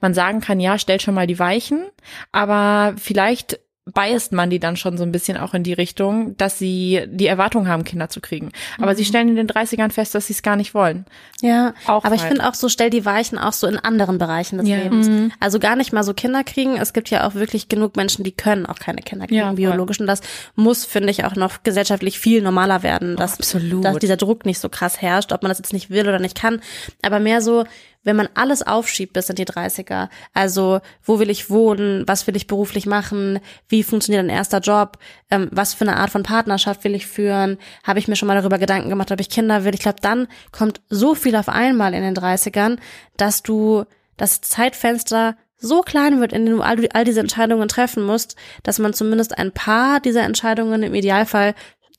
[0.00, 1.86] man sagen kann, ja, stellt schon mal die Weichen,
[2.32, 3.60] aber vielleicht
[3.92, 7.26] biased man die dann schon so ein bisschen auch in die Richtung, dass sie die
[7.26, 8.50] Erwartung haben, Kinder zu kriegen.
[8.78, 8.96] Aber Mhm.
[8.96, 11.04] sie stellen in den 30ern fest, dass sie es gar nicht wollen.
[11.42, 12.30] Ja, Auch aber ich fein.
[12.30, 14.76] finde auch so, stell die Weichen auch so in anderen Bereichen des Ja.
[14.78, 15.32] Lebens.
[15.38, 16.78] Also gar nicht mal so Kinder kriegen.
[16.78, 20.00] Es gibt ja auch wirklich genug Menschen, die können auch keine Kinder kriegen, Ja, biologisch.
[20.00, 20.22] Und das
[20.54, 23.84] muss, finde ich, auch noch gesellschaftlich viel normaler werden, dass, absolut.
[23.84, 26.40] dass dieser Druck nicht so krass herrscht, ob man das jetzt nicht will oder nicht
[26.40, 26.62] kann.
[27.02, 27.64] Aber mehr so,
[28.04, 32.36] wenn man alles aufschiebt bis in die 30er, also wo will ich wohnen, was will
[32.36, 34.98] ich beruflich machen, wie funktioniert ein erster Job,
[35.30, 38.40] ähm, was für eine Art von Partnerschaft will ich führen, habe ich mir schon mal
[38.40, 39.74] darüber Gedanken gemacht, ob ich Kinder will.
[39.74, 42.78] Ich glaube, dann kommt so viel auf einmal in den 30ern,
[43.16, 43.84] dass du
[44.16, 48.78] das Zeitfenster so klein wird, in dem du all, all diese Entscheidungen treffen musst, dass
[48.78, 51.54] man zumindest ein paar dieser Entscheidungen im Idealfall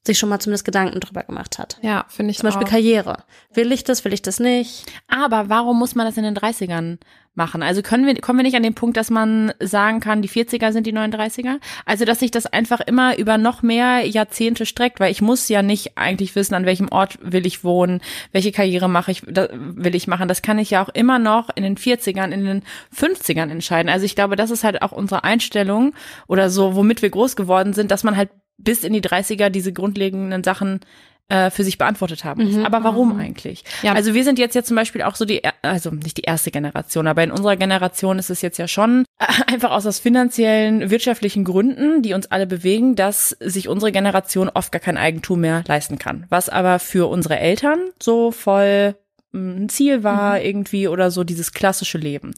[0.06, 1.78] sich schon mal zumindest Gedanken drüber gemacht hat.
[1.82, 2.72] Ja, finde ich Zum Beispiel auch.
[2.72, 3.24] Karriere.
[3.54, 4.86] Will ich das, will ich das nicht?
[5.08, 6.98] Aber warum muss man das in den 30ern
[7.34, 7.64] machen?
[7.64, 10.72] Also können wir, kommen wir nicht an den Punkt, dass man sagen kann, die 40er
[10.72, 11.60] sind die 39er?
[11.86, 15.62] Also, dass sich das einfach immer über noch mehr Jahrzehnte streckt, weil ich muss ja
[15.62, 18.02] nicht eigentlich wissen, an welchem Ort will ich wohnen,
[18.32, 20.28] welche Karriere mache ich, will ich machen.
[20.28, 22.64] Das kann ich ja auch immer noch in den 40ern, in den
[22.96, 23.90] 50ern entscheiden.
[23.90, 25.94] Also ich glaube, das ist halt auch unsere Einstellung
[26.28, 29.74] oder so, womit wir groß geworden sind, dass man halt bis in die 30er diese
[29.74, 30.82] grundlegenden Sachen
[31.28, 32.66] äh, für sich beantwortet haben muss.
[32.66, 33.64] Aber warum eigentlich?
[33.82, 33.94] Ja.
[33.94, 37.08] Also wir sind jetzt ja zum Beispiel auch so die, also nicht die erste Generation,
[37.08, 41.44] aber in unserer Generation ist es jetzt ja schon äh, einfach aus aus finanziellen, wirtschaftlichen
[41.44, 45.98] Gründen, die uns alle bewegen, dass sich unsere Generation oft gar kein Eigentum mehr leisten
[45.98, 46.26] kann.
[46.30, 48.96] Was aber für unsere Eltern so voll
[49.36, 50.46] ein Ziel war mhm.
[50.46, 52.34] irgendwie oder so dieses klassische Leben.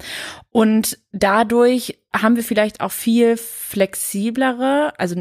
[0.51, 5.15] Und dadurch haben wir vielleicht auch viel flexiblere, also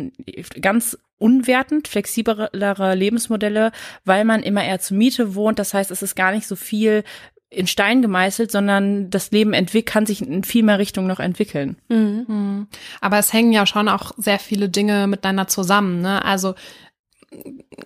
[0.61, 3.73] ganz unwertend, flexiblere Lebensmodelle,
[4.05, 5.59] weil man immer eher zur Miete wohnt.
[5.59, 7.05] Das heißt, es ist gar nicht so viel
[7.49, 11.77] in Stein gemeißelt, sondern das Leben entwickelt, kann sich in viel mehr Richtungen noch entwickeln.
[11.89, 12.25] Mhm.
[12.27, 12.67] mhm.
[13.01, 16.03] Aber es hängen ja schon auch sehr viele Dinge miteinander zusammen.
[16.03, 16.25] Ne?
[16.25, 16.55] Also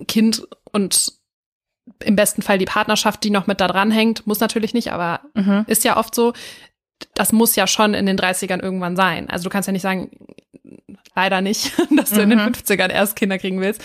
[0.08, 1.19] Kind und
[2.02, 5.20] im besten Fall die Partnerschaft, die noch mit da dran hängt, muss natürlich nicht, aber
[5.34, 5.64] mhm.
[5.66, 6.32] ist ja oft so,
[7.14, 9.28] das muss ja schon in den 30ern irgendwann sein.
[9.30, 10.10] Also du kannst ja nicht sagen,
[11.14, 12.32] leider nicht, dass du mhm.
[12.32, 12.94] in den 50ern mhm.
[12.94, 13.82] erst Kinder kriegen willst.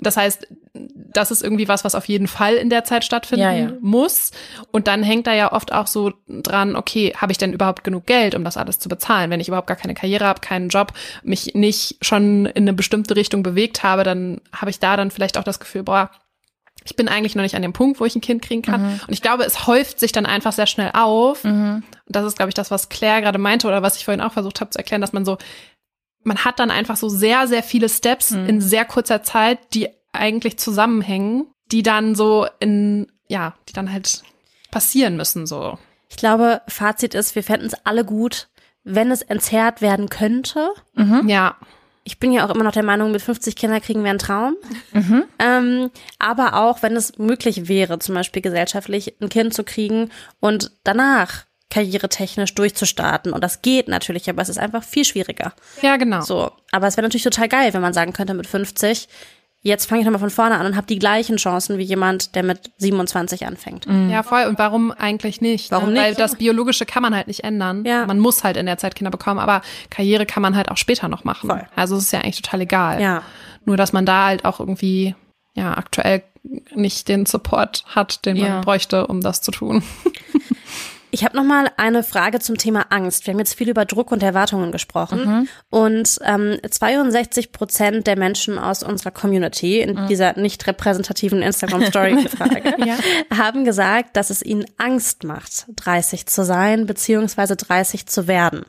[0.00, 3.52] Das heißt, das ist irgendwie was, was auf jeden Fall in der Zeit stattfinden ja,
[3.52, 3.72] ja.
[3.80, 4.32] muss.
[4.72, 8.06] Und dann hängt da ja oft auch so dran, okay, habe ich denn überhaupt genug
[8.06, 9.30] Geld, um das alles zu bezahlen?
[9.30, 10.92] Wenn ich überhaupt gar keine Karriere habe, keinen Job,
[11.22, 15.38] mich nicht schon in eine bestimmte Richtung bewegt habe, dann habe ich da dann vielleicht
[15.38, 16.10] auch das Gefühl, boah,
[16.84, 18.82] ich bin eigentlich noch nicht an dem Punkt, wo ich ein Kind kriegen kann.
[18.82, 19.00] Mhm.
[19.06, 21.44] Und ich glaube, es häuft sich dann einfach sehr schnell auf.
[21.44, 21.82] Mhm.
[22.06, 24.32] Und das ist, glaube ich, das, was Claire gerade meinte oder was ich vorhin auch
[24.32, 25.38] versucht habe zu erklären, dass man so
[26.24, 28.46] man hat dann einfach so sehr, sehr viele Steps mhm.
[28.46, 34.22] in sehr kurzer Zeit, die eigentlich zusammenhängen, die dann so in, ja, die dann halt
[34.70, 35.78] passieren müssen, so.
[36.08, 38.48] Ich glaube, Fazit ist, wir fänden es alle gut,
[38.82, 40.70] wenn es entzerrt werden könnte.
[40.94, 41.28] Mhm.
[41.28, 41.56] Ja.
[42.04, 44.56] Ich bin ja auch immer noch der Meinung, mit 50 Kindern kriegen wir einen Traum.
[44.92, 45.24] Mhm.
[45.38, 50.70] Ähm, aber auch, wenn es möglich wäre, zum Beispiel gesellschaftlich ein Kind zu kriegen und
[50.84, 53.32] danach karrieretechnisch durchzustarten.
[53.32, 55.54] Und das geht natürlich, aber es ist einfach viel schwieriger.
[55.82, 56.20] Ja, genau.
[56.20, 56.52] So.
[56.70, 59.08] Aber es wäre natürlich total geil, wenn man sagen könnte mit 50,
[59.64, 62.42] jetzt fange ich nochmal von vorne an und habe die gleichen Chancen wie jemand, der
[62.42, 63.88] mit 27 anfängt.
[63.88, 64.10] Mhm.
[64.10, 64.44] Ja, voll.
[64.44, 65.70] Und warum eigentlich nicht?
[65.70, 66.02] Warum nicht?
[66.02, 67.84] Weil das Biologische kann man halt nicht ändern.
[67.84, 68.06] Ja.
[68.06, 71.08] Man muss halt in der Zeit Kinder bekommen, aber Karriere kann man halt auch später
[71.08, 71.48] noch machen.
[71.48, 71.66] Voll.
[71.74, 73.00] Also es ist ja eigentlich total egal.
[73.00, 73.22] Ja.
[73.64, 75.14] Nur, dass man da halt auch irgendwie,
[75.54, 76.22] ja, aktuell
[76.74, 78.60] nicht den Support hat, den man ja.
[78.60, 79.82] bräuchte, um das zu tun.
[81.14, 83.24] Ich habe noch mal eine Frage zum Thema Angst.
[83.24, 85.48] Wir haben jetzt viel über Druck und Erwartungen gesprochen mhm.
[85.70, 90.08] und ähm, 62 Prozent der Menschen aus unserer Community in mhm.
[90.08, 92.96] dieser nicht repräsentativen Instagram Story Frage ja.
[93.32, 98.66] haben gesagt, dass es ihnen Angst macht, 30 zu sein beziehungsweise 30 zu werden.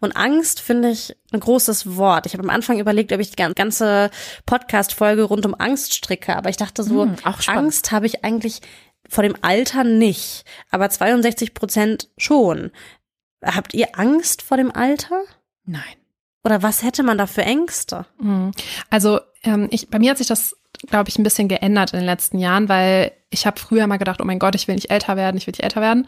[0.00, 2.26] Und Angst finde ich ein großes Wort.
[2.26, 4.10] Ich habe am Anfang überlegt, ob ich die ganze
[4.44, 7.16] Podcast-Folge rund um Angst stricke, aber ich dachte so, mhm,
[7.46, 8.60] Angst habe ich eigentlich
[9.08, 12.70] vor dem Alter nicht, aber 62 Prozent schon.
[13.44, 15.22] Habt ihr Angst vor dem Alter?
[15.64, 15.82] Nein.
[16.44, 18.06] Oder was hätte man da für Ängste?
[18.20, 18.52] Mhm.
[18.88, 22.06] Also ähm, ich, bei mir hat sich das, glaube ich, ein bisschen geändert in den
[22.06, 25.16] letzten Jahren, weil ich habe früher mal gedacht, oh mein Gott, ich will nicht älter
[25.16, 26.06] werden, ich will nicht älter werden.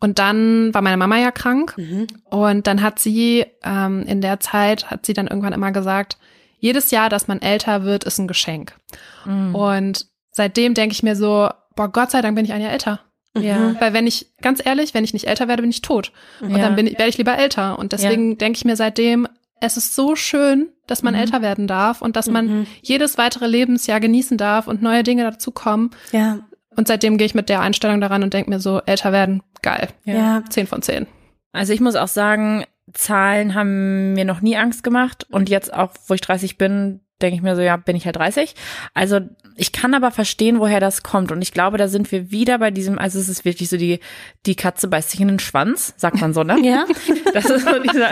[0.00, 2.08] Und dann war meine Mama ja krank mhm.
[2.24, 6.18] und dann hat sie ähm, in der Zeit, hat sie dann irgendwann immer gesagt,
[6.58, 8.74] jedes Jahr, dass man älter wird, ist ein Geschenk.
[9.24, 9.54] Mhm.
[9.54, 13.00] Und seitdem denke ich mir so, boah, Gott sei Dank bin ich ein Jahr älter.
[13.38, 13.78] Ja.
[13.80, 16.10] Weil wenn ich, ganz ehrlich, wenn ich nicht älter werde, bin ich tot.
[16.40, 16.58] Und ja.
[16.58, 17.78] dann bin ich, werde ich lieber älter.
[17.78, 18.36] Und deswegen ja.
[18.36, 19.28] denke ich mir seitdem,
[19.60, 21.20] es ist so schön, dass man mhm.
[21.20, 22.66] älter werden darf und dass man mhm.
[22.82, 25.90] jedes weitere Lebensjahr genießen darf und neue Dinge dazukommen.
[26.12, 26.40] Ja.
[26.76, 29.88] Und seitdem gehe ich mit der Einstellung daran und denke mir so, älter werden, geil.
[30.04, 30.42] Ja.
[30.48, 31.06] Zehn von zehn.
[31.52, 35.92] Also ich muss auch sagen, Zahlen haben mir noch nie Angst gemacht und jetzt auch,
[36.06, 38.54] wo ich 30 bin, denke ich mir so, ja, bin ich halt 30.
[38.92, 39.20] Also
[39.56, 41.32] ich kann aber verstehen, woher das kommt.
[41.32, 44.00] Und ich glaube, da sind wir wieder bei diesem, also es ist wirklich so die,
[44.44, 46.58] die Katze beißt sich in den Schwanz, sagt man so, ne?
[46.62, 46.84] ja.
[47.32, 48.10] Das ist so dieser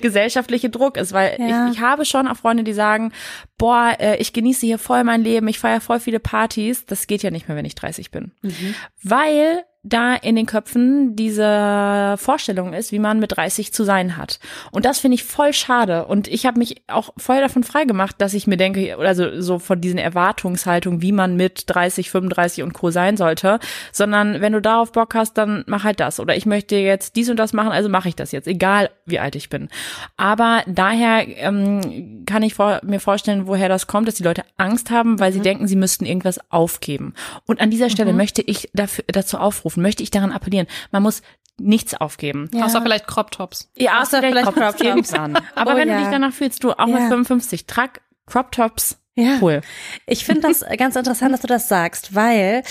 [0.00, 1.68] gesellschaftliche Druck ist, weil ja.
[1.68, 3.12] ich, ich habe schon auch Freunde, die sagen,
[3.58, 6.84] boah, äh, ich genieße hier voll mein Leben, ich feiere voll viele Partys.
[6.86, 8.32] Das geht ja nicht mehr, wenn ich 30 bin.
[8.42, 8.74] Mhm.
[9.02, 14.40] Weil da in den Köpfen diese Vorstellung ist, wie man mit 30 zu sein hat.
[14.72, 16.06] Und das finde ich voll schade.
[16.06, 19.80] Und ich habe mich auch voll davon freigemacht, dass ich mir denke, also so von
[19.80, 22.90] diesen Erwartungshaltungen, wie man mit 30, 35 und Co.
[22.90, 23.60] sein sollte,
[23.92, 26.18] sondern wenn du darauf Bock hast, dann mach halt das.
[26.18, 29.20] Oder ich möchte jetzt dies und das machen, also mache ich das jetzt, egal wie
[29.20, 29.68] alt ich bin.
[30.16, 34.90] Aber daher ähm, kann ich vor, mir vorstellen, woher das kommt, dass die Leute Angst
[34.90, 35.44] haben, weil sie mhm.
[35.44, 37.14] denken, sie müssten irgendwas aufgeben.
[37.46, 38.18] Und an dieser Stelle mhm.
[38.18, 40.66] möchte ich dafür, dazu aufrufen, aufrufen, möchte ich daran appellieren.
[40.90, 41.22] Man muss
[41.58, 42.50] nichts aufgeben.
[42.52, 42.66] Ja.
[42.66, 43.70] Außer vielleicht Crop Tops.
[43.76, 45.14] Ja, außer, außer vielleicht Crop Tops.
[45.54, 45.96] Aber oh, wenn ja.
[45.96, 46.98] du dich danach fühlst, du auch ja.
[46.98, 48.98] mit 55, trag Crop Tops.
[49.14, 49.38] Ja.
[49.40, 49.62] Cool.
[50.06, 52.62] Ich finde das ganz interessant, dass du das sagst, weil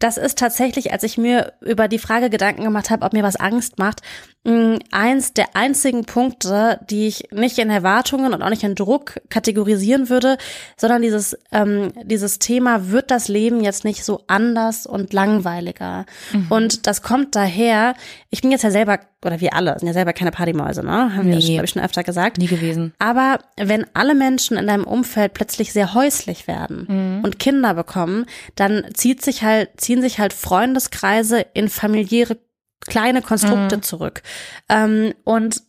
[0.00, 3.36] das ist tatsächlich, als ich mir über die Frage Gedanken gemacht habe, ob mir was
[3.36, 4.00] Angst macht,
[4.42, 9.20] mm, eins der einzigen Punkte, die ich nicht in Erwartungen und auch nicht in Druck
[9.28, 10.36] kategorisieren würde,
[10.76, 16.06] sondern dieses, ähm, dieses Thema, wird das Leben jetzt nicht so anders und langweiliger?
[16.32, 16.46] Mhm.
[16.50, 17.94] Und das kommt daher,
[18.30, 21.14] ich bin jetzt ja selber, oder wir alle sind ja selber keine Partymäuse, ne?
[21.14, 21.38] Haben nee.
[21.38, 22.36] wir, glaube ich, schon öfter gesagt.
[22.36, 22.92] Nie gewesen.
[22.98, 28.84] Aber wenn alle Menschen in deinem Umfeld plötzlich sehr häuslich werden, und Kinder bekommen, dann
[28.94, 32.38] zieht sich halt, ziehen sich halt Freundeskreise in familiäre
[32.80, 33.82] kleine Konstrukte mhm.
[33.82, 34.22] zurück.
[34.68, 35.62] Ähm, und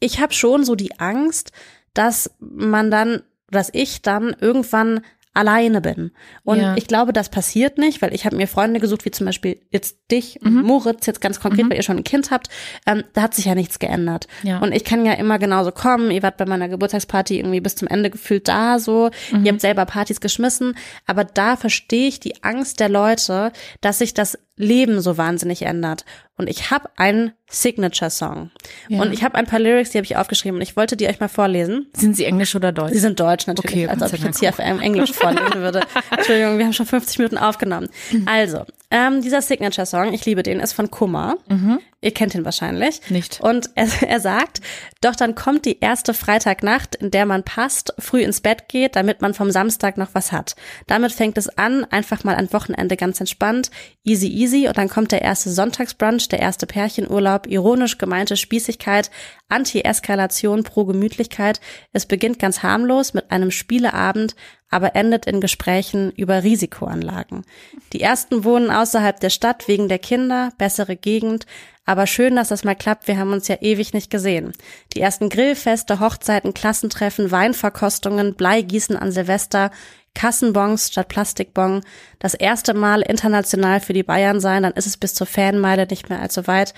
[0.00, 1.52] ich habe schon so die Angst,
[1.94, 5.00] dass man dann, dass ich dann irgendwann
[5.38, 6.10] alleine bin.
[6.42, 6.74] Und ja.
[6.76, 10.10] ich glaube, das passiert nicht, weil ich habe mir Freunde gesucht, wie zum Beispiel jetzt
[10.10, 10.62] dich mhm.
[10.62, 11.70] Moritz, jetzt ganz konkret, mhm.
[11.70, 12.48] weil ihr schon ein Kind habt.
[12.86, 14.26] Ähm, da hat sich ja nichts geändert.
[14.42, 14.58] Ja.
[14.58, 16.10] Und ich kann ja immer genauso kommen.
[16.10, 19.10] Ihr wart bei meiner Geburtstagsparty irgendwie bis zum Ende gefühlt da so.
[19.30, 19.44] Mhm.
[19.44, 20.74] Ihr habt selber Partys geschmissen.
[21.06, 26.04] Aber da verstehe ich die Angst der Leute, dass sich das Leben so wahnsinnig ändert.
[26.38, 28.50] Und ich habe einen Signature-Song.
[28.88, 29.02] Ja.
[29.02, 31.18] Und ich habe ein paar Lyrics, die habe ich aufgeschrieben und ich wollte die euch
[31.18, 31.88] mal vorlesen.
[31.94, 32.92] Sind sie englisch oder deutsch?
[32.92, 35.80] Sie sind deutsch natürlich, okay, als ob ich jetzt hier auf einem Englisch vorlesen würde.
[36.10, 37.88] Entschuldigung, wir haben schon 50 Minuten aufgenommen.
[38.26, 41.36] Also, ähm, dieser Signature-Song, ich liebe den, ist von Kummer.
[41.48, 41.80] Mhm.
[42.00, 43.00] Ihr kennt ihn wahrscheinlich.
[43.10, 43.40] Nicht.
[43.40, 44.60] Und er, er sagt,
[45.00, 49.20] doch dann kommt die erste Freitagnacht, in der man passt, früh ins Bett geht, damit
[49.20, 50.54] man vom Samstag noch was hat.
[50.86, 53.70] Damit fängt es an, einfach mal ein Wochenende ganz entspannt,
[54.04, 59.10] easy easy und dann kommt der erste Sonntagsbrunch, der erste Pärchenurlaub, ironisch gemeinte Spießigkeit,
[59.48, 61.60] Anti-Eskalation pro Gemütlichkeit.
[61.92, 64.36] Es beginnt ganz harmlos mit einem Spieleabend,
[64.70, 67.44] aber endet in Gesprächen über Risikoanlagen.
[67.92, 71.46] Die ersten wohnen außerhalb der Stadt wegen der Kinder, bessere Gegend,
[71.88, 74.52] aber schön, dass das mal klappt, wir haben uns ja ewig nicht gesehen.
[74.94, 79.70] Die ersten Grillfeste, Hochzeiten, Klassentreffen, Weinverkostungen, Bleigießen an Silvester,
[80.14, 81.82] Kassenbons statt Plastikbon,
[82.18, 86.08] das erste Mal international für die Bayern sein, dann ist es bis zur Fanmeile nicht
[86.08, 86.74] mehr allzu weit.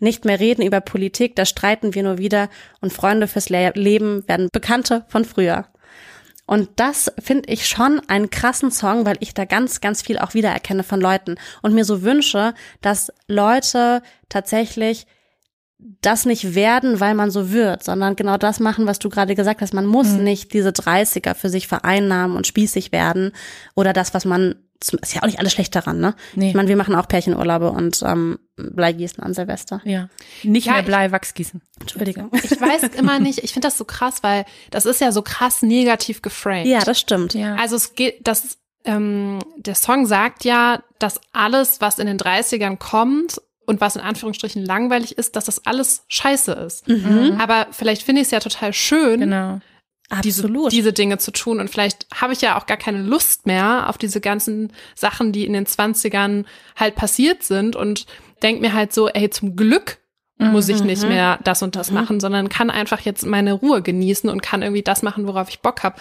[0.00, 2.48] Nicht mehr reden über Politik, da streiten wir nur wieder
[2.80, 5.66] und Freunde fürs Leben werden Bekannte von früher.
[6.46, 10.34] Und das finde ich schon einen krassen Song, weil ich da ganz, ganz viel auch
[10.34, 15.06] wiedererkenne von Leuten und mir so wünsche, dass Leute tatsächlich
[16.00, 19.60] das nicht werden, weil man so wird, sondern genau das machen, was du gerade gesagt
[19.60, 19.74] hast.
[19.74, 20.24] Man muss mhm.
[20.24, 23.32] nicht diese 30er für sich vereinnahmen und spießig werden
[23.74, 24.56] oder das, was man
[25.00, 26.14] ist ja auch nicht alles schlecht daran, ne?
[26.34, 26.48] Nee.
[26.48, 29.80] Ich meine, wir machen auch Pärchenurlaube und ähm, Bleigießen an Silvester.
[29.84, 30.08] Ja.
[30.42, 31.62] Nicht ja, mehr Blei, Wachsgießen.
[31.80, 32.30] Entschuldigung.
[32.32, 35.62] Ich weiß immer nicht, ich finde das so krass, weil das ist ja so krass
[35.62, 36.66] negativ geframed.
[36.66, 37.32] Ja, das stimmt.
[37.32, 37.54] Ja.
[37.54, 42.76] Also es geht, das, ähm, der Song sagt ja, dass alles, was in den 30ern
[42.76, 46.88] kommt und was in Anführungsstrichen langweilig ist, dass das alles scheiße ist.
[46.88, 47.38] Mhm.
[47.40, 49.20] Aber vielleicht finde ich es ja total schön.
[49.20, 49.60] Genau
[50.22, 51.60] diese, diese Dinge zu tun.
[51.60, 55.46] Und vielleicht habe ich ja auch gar keine Lust mehr auf diese ganzen Sachen, die
[55.46, 56.44] in den 20ern
[56.76, 58.06] halt passiert sind und
[58.42, 59.98] denk mir halt so, ey, zum Glück
[60.38, 61.10] muss ich nicht mhm.
[61.10, 61.96] mehr das und das mhm.
[61.96, 65.60] machen, sondern kann einfach jetzt meine Ruhe genießen und kann irgendwie das machen, worauf ich
[65.60, 65.96] Bock habe.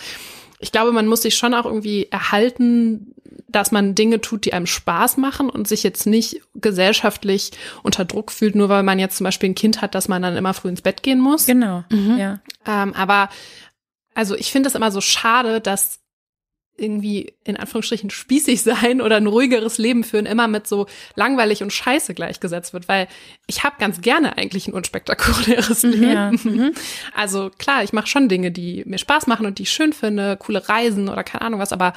[0.60, 3.14] Ich glaube, man muss sich schon auch irgendwie erhalten,
[3.54, 7.52] dass man Dinge tut, die einem Spaß machen und sich jetzt nicht gesellschaftlich
[7.84, 10.36] unter Druck fühlt, nur weil man jetzt zum Beispiel ein Kind hat, dass man dann
[10.36, 11.46] immer früh ins Bett gehen muss.
[11.46, 12.18] Genau, mhm.
[12.18, 12.40] ja.
[12.66, 13.30] Ähm, aber
[14.16, 16.00] also ich finde es immer so schade, dass
[16.76, 21.72] irgendwie in Anführungsstrichen spießig sein oder ein ruhigeres Leben führen immer mit so langweilig und
[21.72, 23.08] scheiße gleichgesetzt wird, weil
[23.46, 25.92] ich habe ganz gerne eigentlich ein unspektakuläres mhm.
[25.92, 26.12] Leben.
[26.12, 26.32] Ja.
[26.32, 26.74] Mhm.
[27.16, 30.36] Also klar, ich mache schon Dinge, die mir Spaß machen und die ich schön finde,
[30.38, 31.94] coole Reisen oder keine Ahnung was, aber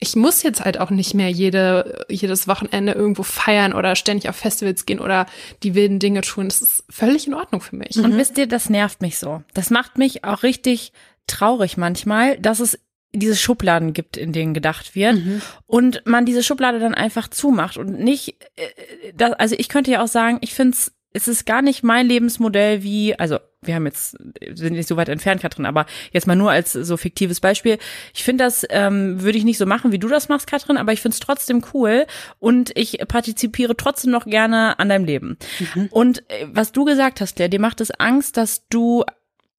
[0.00, 4.36] ich muss jetzt halt auch nicht mehr jede, jedes Wochenende irgendwo feiern oder ständig auf
[4.36, 5.26] Festivals gehen oder
[5.62, 6.48] die wilden Dinge tun.
[6.48, 7.96] Das ist völlig in Ordnung für mich.
[7.96, 9.42] Und wisst ihr, das nervt mich so.
[9.54, 10.92] Das macht mich auch richtig
[11.26, 12.78] traurig manchmal, dass es
[13.12, 15.42] diese Schubladen gibt, in denen gedacht wird mhm.
[15.66, 20.02] und man diese Schublade dann einfach zumacht und nicht, äh, das, also ich könnte ja
[20.02, 23.86] auch sagen, ich finde es, es ist gar nicht mein Lebensmodell wie, also wir haben
[23.86, 24.16] jetzt,
[24.54, 27.78] sind nicht so weit entfernt, Katrin, aber jetzt mal nur als so fiktives Beispiel.
[28.14, 30.92] Ich finde das, ähm, würde ich nicht so machen, wie du das machst, Katrin, aber
[30.92, 32.06] ich finde es trotzdem cool
[32.38, 35.38] und ich partizipiere trotzdem noch gerne an deinem Leben.
[35.58, 35.88] Mhm.
[35.90, 39.04] Und äh, was du gesagt hast, Claire, dir macht es Angst, dass du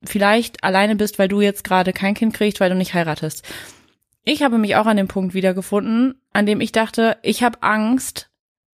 [0.04, 3.44] vielleicht alleine bist, weil du jetzt gerade kein Kind kriegst, weil du nicht heiratest.
[4.24, 8.30] Ich habe mich auch an dem Punkt wiedergefunden, an dem ich dachte, ich habe Angst,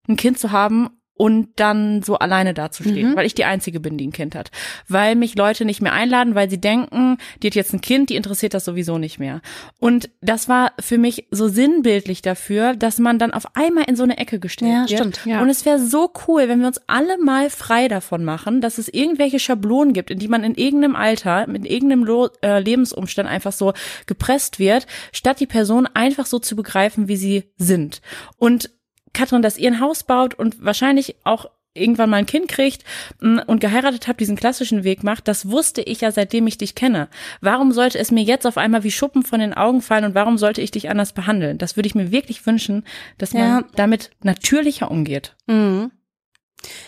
[0.08, 3.16] ein Kind zu haben und dann so alleine dazustehen, mhm.
[3.16, 4.52] weil ich die Einzige bin, die ein Kind hat.
[4.88, 8.16] Weil mich Leute nicht mehr einladen, weil sie denken, die hat jetzt ein Kind, die
[8.16, 9.42] interessiert das sowieso nicht mehr.
[9.80, 14.04] Und das war für mich so sinnbildlich dafür, dass man dann auf einmal in so
[14.04, 15.16] eine Ecke gestellt ja, wird.
[15.16, 15.42] Stimmt, ja.
[15.42, 18.90] Und es wäre so cool, wenn wir uns alle mal frei davon machen, dass es
[18.90, 23.54] irgendwelche Schablonen gibt, in die man in irgendeinem Alter, mit irgendeinem Lo äh, Lebensumstand einfach
[23.54, 23.74] so
[24.06, 28.02] gepresst wird, statt die Person einfach so zu begreifen, wie sie sind.
[28.38, 28.70] Und
[29.16, 32.84] Katrin, dass ihr ein Haus baut und wahrscheinlich auch irgendwann mal ein Kind kriegt
[33.20, 36.74] mm, und geheiratet habt, diesen klassischen Weg macht, das wusste ich ja, seitdem ich dich
[36.74, 37.10] kenne.
[37.42, 40.38] Warum sollte es mir jetzt auf einmal wie Schuppen von den Augen fallen und warum
[40.38, 41.58] sollte ich dich anders behandeln?
[41.58, 42.84] Das würde ich mir wirklich wünschen,
[43.18, 43.64] dass man ja.
[43.76, 45.36] damit natürlicher umgeht.
[45.48, 45.92] Mhm.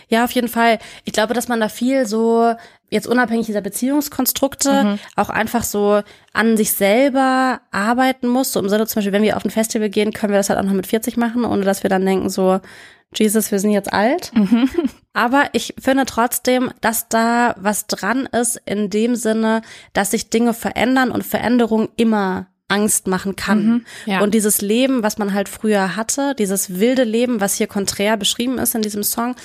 [0.08, 0.80] Ja, auf jeden Fall.
[1.06, 2.54] Ich glaube, dass man da viel so,
[2.90, 5.00] jetzt unabhängig dieser Beziehungskonstrukte, Mhm.
[5.16, 6.02] auch einfach so
[6.34, 8.54] an sich selber arbeiten muss.
[8.54, 10.60] So im Sinne zum Beispiel, wenn wir auf ein Festival gehen, können wir das halt
[10.60, 12.60] auch noch mit 40 machen, ohne dass wir dann denken so,
[13.16, 14.32] Jesus, wir sind jetzt alt.
[14.34, 14.70] Mhm.
[15.14, 19.62] Aber ich finde trotzdem, dass da was dran ist in dem Sinne,
[19.94, 23.66] dass sich Dinge verändern und Veränderung immer Angst machen kann.
[23.66, 23.86] Mhm.
[24.06, 24.22] Ja.
[24.22, 28.58] Und dieses Leben, was man halt früher hatte, dieses wilde Leben, was hier konträr beschrieben
[28.58, 29.36] ist in diesem Song,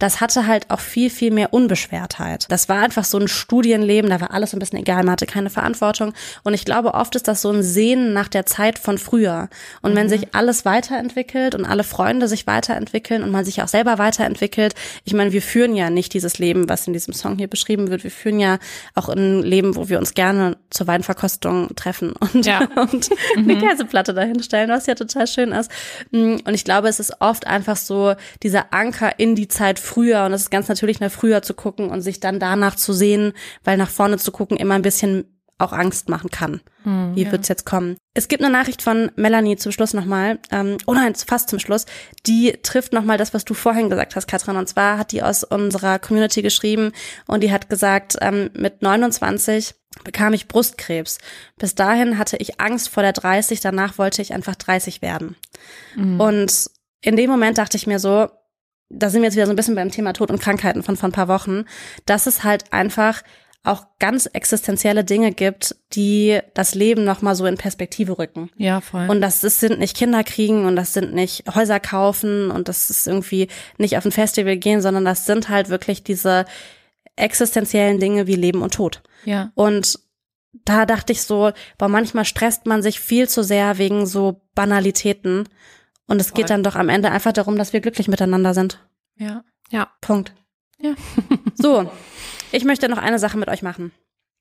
[0.00, 2.46] das hatte halt auch viel, viel mehr Unbeschwertheit.
[2.48, 5.26] Das war einfach so ein Studienleben, da war alles so ein bisschen egal, man hatte
[5.26, 6.12] keine Verantwortung.
[6.42, 9.48] Und ich glaube, oft ist das so ein Sehnen nach der Zeit von früher.
[9.82, 13.98] Und wenn sich alles weiterentwickelt und alle Freunde sich weiterentwickeln und man sich auch selber
[13.98, 14.74] weiterentwickelt,
[15.04, 18.02] ich meine, wir führen ja nicht dieses Leben, was in diesem Song hier beschrieben wird.
[18.02, 18.58] Wir führen ja
[18.96, 22.68] auch ein Leben, wo wir uns gerne zur Weinverkostung treffen und, Ja.
[22.76, 25.70] und eine Käseplatte dahin stellen, was ja total schön ist.
[26.10, 30.24] Mm, Und ich glaube, es ist oft einfach so dieser Anker in die Zeit früher
[30.24, 33.32] und es ist ganz natürlich nach früher zu gucken und sich dann danach zu sehen,
[33.64, 35.24] weil nach vorne zu gucken immer ein bisschen
[35.62, 36.60] auch Angst machen kann.
[37.14, 37.96] Wie wird's jetzt kommen?
[38.14, 41.86] Es gibt eine Nachricht von Melanie zum Schluss nochmal, ähm, oh nein, fast zum Schluss,
[42.26, 44.56] die trifft nochmal das, was du vorhin gesagt hast, Katrin.
[44.56, 46.92] Und zwar hat die aus unserer Community geschrieben
[47.26, 51.18] und die hat gesagt, ähm, mit 29 bekam ich Brustkrebs.
[51.58, 55.36] Bis dahin hatte ich Angst vor der 30, danach wollte ich einfach 30 werden.
[56.18, 58.28] Und in dem Moment dachte ich mir so,
[58.88, 61.08] da sind wir jetzt wieder so ein bisschen beim Thema Tod und Krankheiten von vor
[61.08, 61.64] ein paar Wochen,
[62.06, 63.22] dass es halt einfach
[63.64, 68.50] auch ganz existenzielle Dinge gibt, die das Leben nochmal so in Perspektive rücken.
[68.56, 69.08] Ja, voll.
[69.08, 72.90] Und das, das sind nicht Kinder kriegen und das sind nicht Häuser kaufen und das
[72.90, 73.48] ist irgendwie
[73.78, 76.44] nicht auf ein Festival gehen, sondern das sind halt wirklich diese
[77.14, 79.02] existenziellen Dinge wie Leben und Tod.
[79.24, 79.52] ja.
[79.54, 79.98] Und
[80.66, 85.48] da dachte ich so, boah, manchmal stresst man sich viel zu sehr wegen so Banalitäten.
[86.06, 86.56] Und es geht Voll.
[86.56, 88.78] dann doch am Ende einfach darum, dass wir glücklich miteinander sind.
[89.16, 89.44] Ja.
[89.70, 89.90] Ja.
[90.02, 90.34] Punkt.
[90.78, 90.94] Ja.
[91.54, 91.90] So,
[92.52, 93.92] ich möchte noch eine Sache mit euch machen.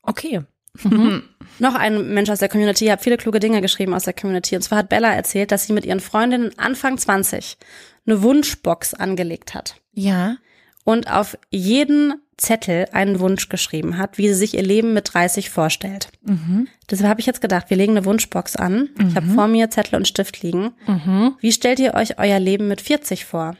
[0.01, 0.41] Okay.
[1.59, 4.55] Noch ein Mensch aus der Community, habt viele kluge Dinge geschrieben aus der Community.
[4.55, 7.57] Und zwar hat Bella erzählt, dass sie mit ihren Freundinnen Anfang 20
[8.05, 9.75] eine Wunschbox angelegt hat.
[9.91, 10.37] Ja.
[10.83, 15.51] Und auf jeden Zettel einen Wunsch geschrieben hat, wie sie sich ihr Leben mit 30
[15.51, 16.09] vorstellt.
[16.23, 16.67] Mhm.
[16.89, 18.89] Deshalb habe ich jetzt gedacht, wir legen eine Wunschbox an.
[19.07, 20.71] Ich habe vor mir Zettel und Stift liegen.
[20.87, 21.35] Mhm.
[21.39, 23.55] Wie stellt ihr euch euer Leben mit 40 vor?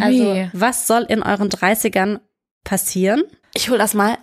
[0.00, 0.48] Also, Ui.
[0.54, 2.20] was soll in euren 30ern
[2.64, 3.22] passieren?
[3.54, 4.18] Ich hole das mal.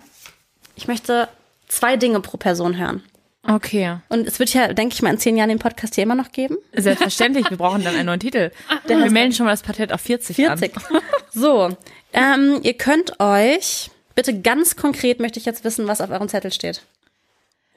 [0.76, 1.28] Ich möchte
[1.68, 3.02] zwei Dinge pro Person hören.
[3.42, 3.96] Okay.
[4.08, 6.32] Und es wird ja, denke ich mal, in zehn Jahren den Podcast hier immer noch
[6.32, 6.56] geben.
[6.74, 8.50] Selbstverständlich, wir brauchen dann einen neuen Titel.
[8.86, 10.76] wir melden schon mal das Patent auf 40, 40.
[10.76, 10.82] an.
[11.30, 11.76] So,
[12.12, 16.52] ähm, ihr könnt euch, bitte ganz konkret möchte ich jetzt wissen, was auf eurem Zettel
[16.52, 16.82] steht.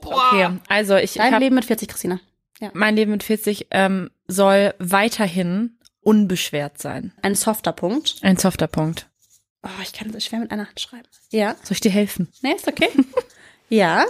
[0.01, 2.19] Okay, also ich Dein hab, Leben mit 40, Christina.
[2.73, 7.13] mein Leben mit 40 ähm, soll weiterhin unbeschwert sein.
[7.21, 8.15] Ein softer Punkt.
[8.21, 9.07] Ein softer Punkt.
[9.63, 11.07] Oh, ich kann das schwer mit einer Hand schreiben.
[11.31, 11.55] Ja.
[11.63, 12.27] Soll ich dir helfen?
[12.41, 12.89] Nee, ist okay.
[13.69, 14.05] ja.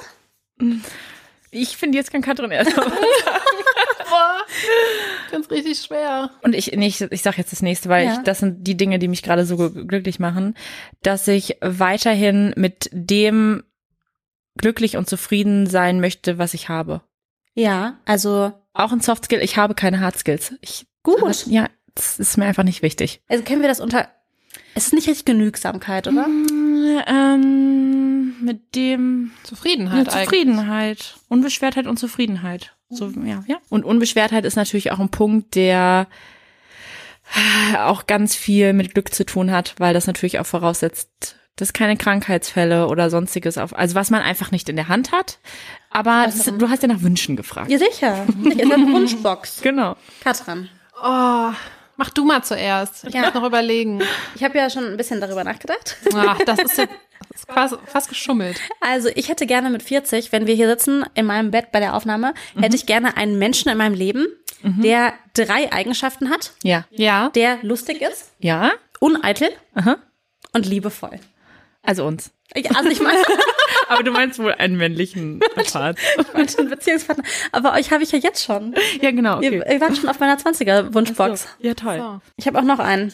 [1.52, 2.92] Ich finde, jetzt kann Katrin erst mal.
[5.32, 6.32] Ganz richtig schwer.
[6.44, 8.14] Und ich, nee, ich, ich sag jetzt das nächste, weil Ja.
[8.14, 10.56] ich, das sind die Dinge, die mich gerade so gl- glücklich machen,
[11.04, 13.64] dass ich weiterhin mit dem
[14.58, 17.02] glücklich und zufrieden sein möchte, was ich habe.
[17.54, 20.54] Ja, also Auch ein Soft Skill, ich habe keine Hard Skills.
[20.62, 21.46] Ich, gut.
[21.48, 23.22] ja, das ist mir einfach nicht wichtig.
[23.28, 24.10] Also können wir das unter.
[24.74, 26.28] Es ist nicht richtig Genügsamkeit, oder?
[26.28, 32.74] Mm, ähm, mit dem Zufriedenheit ja, Zufriedenheit, Unbeschwertheit und Zufriedenheit.
[32.90, 33.58] So, ja, ja.
[33.70, 36.08] Und Unbeschwertheit ist natürlich auch ein Punkt, der
[37.78, 41.96] auch ganz viel mit Glück zu tun hat, weil das natürlich auch voraussetzt, dass keine
[41.96, 45.40] Krankheitsfälle oder sonstiges auf, also was man einfach nicht in der Hand hat.
[45.90, 47.70] Aber das, du hast ja nach Wünschen gefragt.
[47.70, 48.26] Ja, sicher.
[48.46, 49.62] Ich ist eine Wunschbox.
[49.62, 49.96] Genau.
[50.24, 50.70] Katrin.
[51.02, 51.52] Oh,
[52.02, 53.04] mach du mal zuerst.
[53.08, 53.22] Ich Ja.
[53.22, 54.02] muss noch überlegen.
[54.34, 55.98] Ich habe ja schon ein bisschen darüber nachgedacht.
[56.16, 56.94] Ach, das ist jetzt
[57.30, 58.60] das ist fast, fast geschummelt.
[58.80, 61.94] Also ich hätte gerne mit 40, wenn wir hier sitzen in meinem Bett bei der
[61.96, 64.26] Aufnahme, hätte ich gerne einen Menschen in meinem Leben,
[64.64, 66.54] der drei Eigenschaften hat.
[66.64, 66.86] Ja.
[66.90, 67.30] Ja.
[67.36, 68.72] Der lustig ist, Ja.
[69.00, 69.98] uneitel Aha.
[70.54, 71.20] und liebevoll.
[71.84, 72.32] Also uns.
[72.56, 73.20] Ich, also ich meine,
[73.92, 75.40] Aber du meinst wohl einen männlichen
[75.72, 75.98] Part.
[76.34, 77.24] einen Beziehungspartner.
[77.52, 78.74] Aber euch habe ich ja jetzt schon.
[79.02, 79.38] ja, genau.
[79.38, 79.58] Okay.
[79.58, 81.48] Ihr, ihr wart schon auf meiner 20er Wunschbox.
[81.60, 81.98] Ja, toll.
[81.98, 82.22] So.
[82.38, 83.14] Ich habe auch noch einen.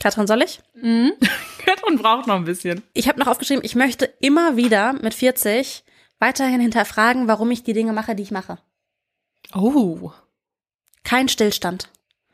[0.00, 0.60] Katrin, soll ich?
[1.64, 2.82] Katrin braucht noch ein bisschen.
[2.92, 5.84] Ich habe noch aufgeschrieben, ich möchte immer wieder mit 40
[6.18, 8.58] weiterhin hinterfragen, warum ich die Dinge mache, die ich mache.
[9.54, 10.10] Oh.
[11.04, 11.88] Kein Stillstand.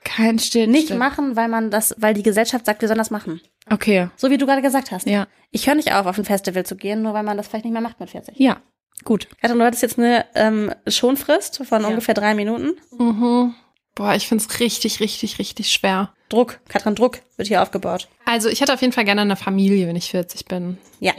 [0.04, 0.72] Kein Stillstand.
[0.72, 3.40] Nicht machen, weil man das, weil die Gesellschaft sagt, wir sollen das machen.
[3.70, 4.08] Okay.
[4.16, 5.06] So wie du gerade gesagt hast.
[5.06, 5.26] Ja.
[5.50, 7.72] Ich höre nicht auf, auf ein Festival zu gehen, nur weil man das vielleicht nicht
[7.72, 8.38] mehr macht mit 40.
[8.38, 8.60] Ja.
[9.04, 9.28] Gut.
[9.40, 12.72] Katrin, du hattest jetzt eine ähm, Schonfrist von ungefähr drei Minuten.
[12.98, 13.54] Mhm.
[13.94, 16.12] Boah, ich find's richtig, richtig, richtig schwer.
[16.28, 18.08] Druck, Katrin, Druck wird hier aufgebaut.
[18.24, 20.78] Also ich hätte auf jeden Fall gerne eine Familie, wenn ich 40 bin.
[21.00, 21.12] Ja.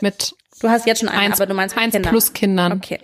[0.00, 2.10] Mit Du hast jetzt schon einen, eins, aber du meinst eins Kinder.
[2.10, 2.72] plus Kindern.
[2.72, 2.98] Okay.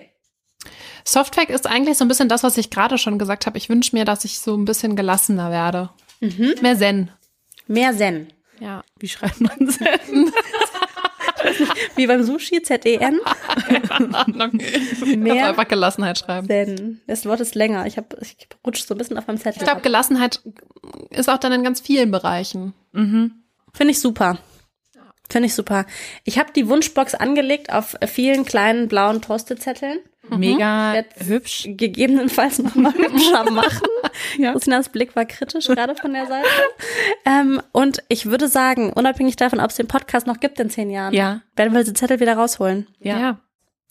[1.04, 3.58] Softfact ist eigentlich so ein bisschen das, was ich gerade schon gesagt habe.
[3.58, 5.90] Ich wünsche mir, dass ich so ein bisschen gelassener werde.
[6.20, 6.54] Mhm.
[6.62, 7.10] Mehr Zen.
[7.72, 8.28] Mehr Zen.
[8.60, 8.84] Ja.
[8.98, 10.30] Wie schreibt man Zen?
[11.96, 13.18] Wie beim Sushi, Z-E-N.
[15.02, 16.46] Mehr Mehr einfach Gelassenheit schreiben.
[16.46, 17.00] Zen.
[17.06, 17.86] Das Wort ist länger.
[17.86, 19.62] Ich, hab, ich rutsche so ein bisschen auf meinem Zettel.
[19.62, 20.40] Ich glaube, Gelassenheit
[21.10, 22.74] ist auch dann in ganz vielen Bereichen.
[22.92, 24.38] Finde ich super.
[25.30, 25.86] Finde ich super.
[26.24, 29.98] Ich habe die Wunschbox angelegt auf vielen kleinen blauen Post-it-Zetteln.
[30.28, 31.64] Mega Jetzt hübsch.
[31.68, 33.86] Gegebenenfalls noch mal hübscher machen.
[34.38, 34.52] Ja.
[34.52, 36.48] Christinas Blick war kritisch, gerade von der Seite.
[37.24, 40.90] Ähm, und ich würde sagen, unabhängig davon, ob es den Podcast noch gibt in zehn
[40.90, 41.40] Jahren, Ja.
[41.54, 42.88] werden wir diese Zettel wieder rausholen.
[42.98, 43.38] Ja.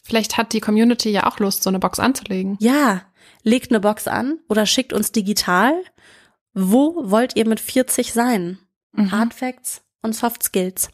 [0.03, 2.57] Vielleicht hat die Community ja auch Lust, so eine Box anzulegen.
[2.59, 3.03] Ja,
[3.43, 5.73] legt eine Box an oder schickt uns digital.
[6.53, 8.59] Wo wollt ihr mit 40 sein?
[8.91, 9.11] Mhm.
[9.11, 10.89] Hard Facts und Soft Skills.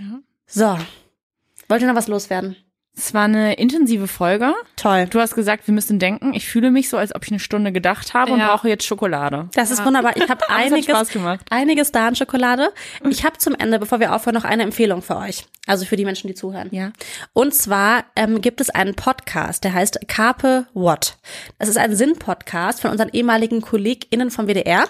[0.00, 0.18] Ja.
[0.46, 0.78] So.
[1.68, 2.56] Wollt ihr noch was loswerden?
[2.98, 4.52] Es war eine intensive Folge.
[4.74, 5.06] Toll.
[5.08, 6.34] Du hast gesagt, wir müssen denken.
[6.34, 8.48] Ich fühle mich so, als ob ich eine Stunde gedacht habe und Ja.
[8.48, 9.48] brauche jetzt Schokolade.
[9.54, 10.16] Das ist wunderbar.
[10.16, 10.88] Ich habe einiges,
[11.48, 12.72] einiges da an Schokolade.
[13.08, 15.46] Ich habe zum Ende, bevor wir aufhören, noch eine Empfehlung für euch.
[15.68, 16.68] Also für die Menschen, die zuhören.
[16.72, 16.92] Ja.
[17.34, 21.18] Und zwar ähm, gibt es einen Podcast, der heißt Carpe What.
[21.58, 24.86] Das ist ein Sinn-Podcast von unseren ehemaligen KollegInnen vom WDR.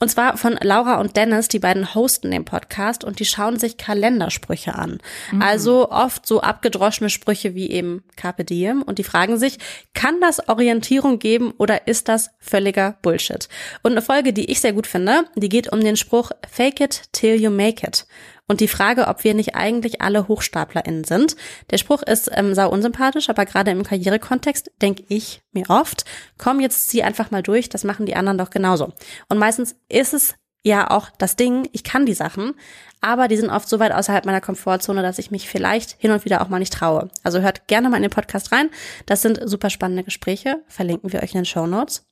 [0.00, 3.76] Und zwar von Laura und Dennis, die beiden hosten den Podcast und die schauen sich
[3.76, 4.98] Kalendersprüche an.
[5.38, 8.82] Also oft so abgedroschene Sprüche wie eben Carpe Diem.
[8.82, 9.58] Und die fragen sich,
[9.94, 13.48] kann das Orientierung geben oder ist das völliger Bullshit?
[13.82, 17.02] Und eine Folge, die ich sehr gut finde, die geht um den Spruch Fake it
[17.12, 18.06] till you make it.
[18.48, 21.36] Und die Frage, ob wir nicht eigentlich alle HochstaplerInnen sind.
[21.70, 26.04] Der Spruch ist ähm, sau unsympathisch, aber gerade im Karrierekontext denke ich mir oft,
[26.38, 28.92] komm, jetzt zieh einfach mal durch, das machen die anderen doch genauso.
[29.28, 32.54] Und meistens ist es ja auch das Ding, ich kann die Sachen,
[33.00, 36.24] aber die sind oft so weit außerhalb meiner Komfortzone, dass ich mich vielleicht hin und
[36.24, 37.08] wieder auch mal nicht traue.
[37.22, 38.70] Also hört gerne mal in den Podcast rein.
[39.06, 40.62] Das sind super spannende Gespräche.
[40.68, 42.04] Verlinken wir euch in den Show Notes.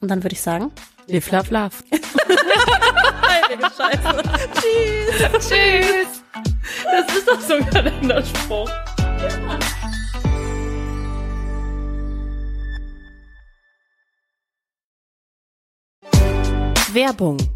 [0.00, 0.72] Und dann würde ich sagen,
[1.06, 1.76] Live, love, love.
[5.38, 6.22] Tschüss.
[6.84, 8.70] Das ist doch so ein Kalenderspruch.
[16.92, 17.55] Werbung.